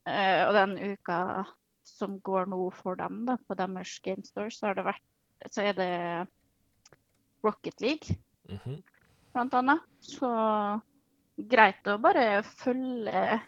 [0.09, 1.19] Uh, og den uka
[1.85, 5.61] som går nå for dem, da, på deres Game Store, så har det vært Så
[5.67, 5.91] er det
[7.43, 8.17] Rocket League,
[8.49, 8.81] Mhm.
[9.33, 9.81] blant annet.
[9.99, 10.29] Så
[11.37, 13.41] greit å bare følge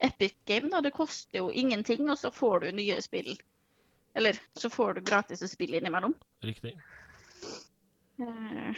[0.00, 0.80] Epic Game, da.
[0.80, 3.34] Det koster jo ingenting, og så får du nye spill.
[4.16, 6.14] Eller så får du gratis spill innimellom.
[6.44, 6.72] Riktig.
[8.20, 8.76] Eh,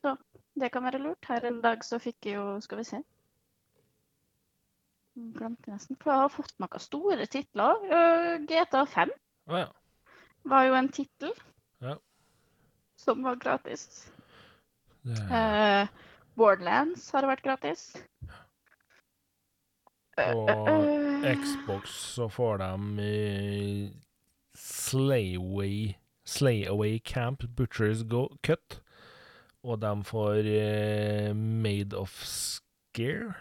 [0.00, 0.16] Så
[0.54, 1.24] det kan være lurt.
[1.28, 3.00] Her en dag så fikk jeg jo Skal vi se.
[5.34, 5.96] Glemte nesten.
[5.98, 7.82] For jeg har fått noen store titler.
[8.46, 9.10] GTA 5
[9.50, 9.66] oh, ja.
[10.46, 11.32] var jo en tittel
[11.82, 11.96] Ja.
[12.96, 13.88] som var gratis.
[15.02, 15.88] Det, Eh,
[16.38, 17.96] Borderlands har vært gratis.
[20.18, 21.38] Eh, På eh, eh.
[21.38, 23.90] Xbox så får de eh,
[26.24, 28.80] Slayaway Camp Butchers Go Cut.
[29.62, 33.34] Og de får eh, Made of Scare.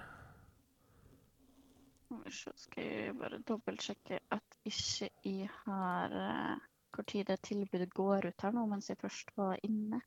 [2.30, 6.58] Så skal jeg bare dobbeltsjekke at ikke jeg har uh,
[6.94, 10.02] Hvor tid det tilbudet går ut her nå, mens jeg først var inne.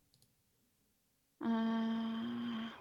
[1.44, 2.79] Eh,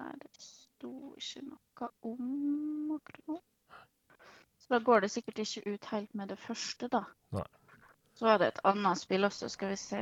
[0.00, 3.40] Nei, det sto ikke noe om akkurat nå.
[4.62, 7.02] Så Da går det sikkert ikke ut helt med det første, da.
[7.36, 7.48] Nei.
[8.14, 10.00] Så var det et annet spill også, skal vi se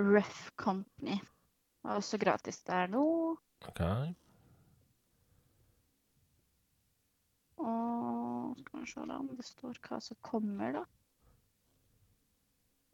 [0.00, 1.16] Ref Company.
[1.82, 3.04] Det er også gratis der nå.
[3.68, 3.80] OK.
[7.56, 10.84] Og skal vi se da om det står hva som kommer, da.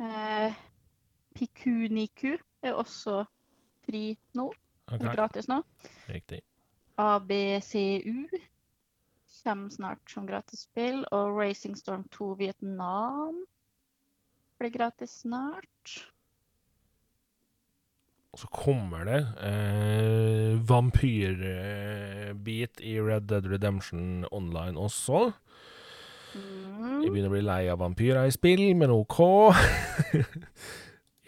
[0.02, 0.54] Eh,
[1.34, 3.24] Pikuniku er også
[3.86, 4.46] fri nå.
[4.86, 5.62] ok, Eller gratis nå.
[6.08, 6.40] Riktig.
[6.98, 8.28] ABCU
[9.42, 11.04] kommer snart som gratisspill.
[11.12, 13.42] Og Racing Storm 2 Vietnam
[14.60, 15.96] blir gratis snart.
[18.32, 25.32] Og så kommer det eh, vampyrbit i Red Dead Redemption Online også.
[26.32, 27.02] Jeg Mm.
[27.12, 29.18] begynner å bli lei av vampyrer i spill, men OK.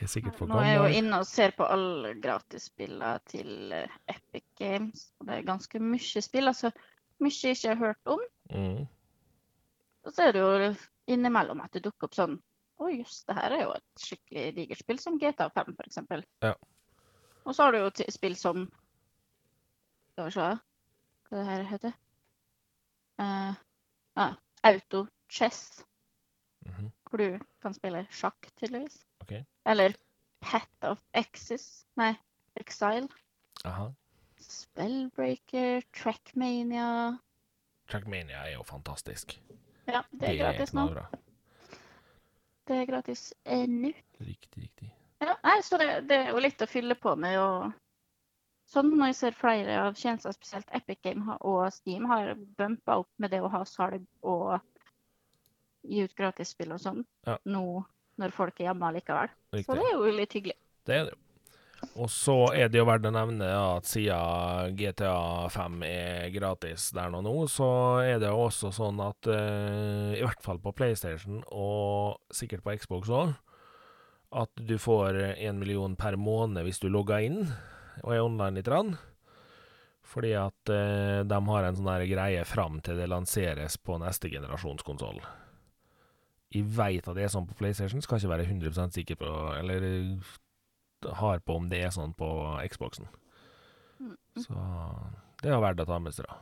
[0.05, 3.95] er sikkert for Nå er jeg jo inne og ser på alle gratisspillene til eh,
[4.11, 5.07] Epic Games.
[5.19, 6.51] Og det er ganske mye spill.
[6.51, 6.71] Altså
[7.23, 8.25] mye jeg ikke har hørt om.
[8.51, 8.85] Mm.
[10.05, 10.75] Og så er det jo
[11.15, 12.39] innimellom at det dukker opp sånn
[12.83, 15.99] Å jøss, det her er jo et skikkelig digert spill, som GTA 5 f.eks.
[16.43, 16.55] Ja.
[17.45, 18.65] Og så har du jo spill som
[20.11, 21.95] Skal vi se hva det her heter.
[23.19, 23.55] Uh,
[24.21, 24.35] ah,
[24.67, 25.85] Auto Chess,
[26.67, 26.91] Mhm.
[27.09, 29.05] hvor du kan spille sjakk, tydeligvis.
[29.25, 29.35] OK.
[29.73, 29.97] Eller
[30.45, 31.67] Pet of Exis.
[31.97, 32.13] Nei,
[32.61, 33.09] Exile.
[33.65, 33.89] Aha.
[34.45, 37.17] Spellbreaker, Trackmania
[37.89, 39.39] Trackmania er jo fantastisk.
[39.87, 40.85] Ja, det er gratis nå.
[42.65, 43.91] Det er gratis eh, nå.
[44.21, 44.91] Riktig, riktig.
[45.21, 47.37] Ja, nei, så det, det er jo litt å fylle på med.
[47.41, 47.73] og
[48.73, 53.11] Sånn når jeg ser flere av tjenester, spesielt Epic Game og Steam, har bumpa opp
[53.21, 54.57] med det å ha salg og
[55.85, 57.37] gi ut gratisspill og sånn Ja.
[57.45, 57.85] nå
[58.21, 59.35] når folk er hjemme likevel.
[59.61, 60.59] Så det er jo litt hyggelig.
[60.85, 61.21] Det er det jo.
[62.01, 67.13] Og så er det jo verdt å nevne at siden GTA 5 er gratis der
[67.13, 67.69] nå, nå, så
[68.03, 72.77] er det jo også sånn at uh, i hvert fall på PlayStation, og sikkert på
[72.81, 73.35] Xbox òg,
[74.35, 77.43] at du får én million per måned hvis du logger inn
[78.03, 78.71] og er online litt.
[78.71, 78.97] Rann.
[80.05, 84.83] Fordi at uh, de har en sånn greie fram til det lanseres på neste generasjons
[84.87, 85.23] konsoll.
[86.53, 89.87] Jeg veit at det er sånn på PlayStation, skal ikke være 100% sikker på Eller
[89.89, 90.33] eh,
[91.21, 92.29] har på om det er sånn på
[92.71, 93.09] Xboxen.
[94.01, 94.17] Mm.
[94.41, 94.55] Så
[95.43, 96.41] det er verdt å ta med seg, da.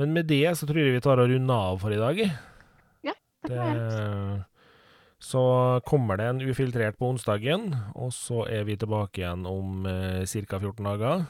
[0.00, 2.18] Men med det så tror jeg vi tar og runder av for i dag.
[2.24, 3.12] Det
[3.44, 4.38] Det, kan jeg.
[5.20, 5.44] så
[5.84, 10.58] kommer det en ufiltrert på onsdagen, og så er vi tilbake igjen om eh, ca.
[10.58, 11.26] 14 dager.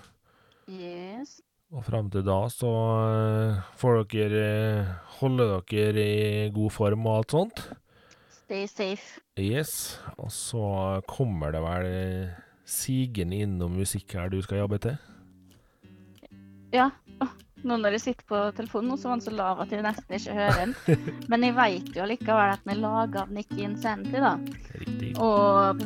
[0.70, 1.40] Yes.
[1.74, 2.70] Og fram til da så
[3.02, 7.62] eh, får dere eh, holde dere i god form og alt sånt.
[8.44, 9.22] Stay safe.
[9.40, 9.98] Yes.
[10.14, 10.66] Og så
[11.10, 15.00] kommer det vel eh, sigende innom musikk her du skal jobbe til.
[16.74, 16.92] Ja.
[17.64, 20.34] Nå når jeg sitter på telefonen, så var den så lav at jeg nesten ikke
[20.36, 20.74] hører den.
[21.32, 24.34] Men jeg vet jo likevel at den er laga av Nikki Insanity, da.
[24.82, 25.14] Riktig.
[25.16, 25.80] Og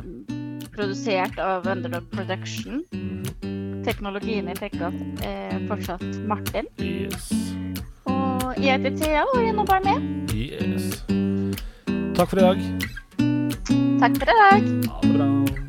[0.74, 2.82] produsert av Underdog Production.
[2.93, 3.47] Mhm.
[3.89, 4.93] Teknologien i tar
[5.24, 6.66] er fortsatt Martin.
[6.76, 7.30] Yes.
[8.05, 10.28] Og jeg heter Thea og er nå bare med.
[10.36, 10.91] Yes.
[12.18, 12.61] Takk for i dag.
[14.03, 14.68] Takk for i dag.
[14.93, 15.67] Ha det bra.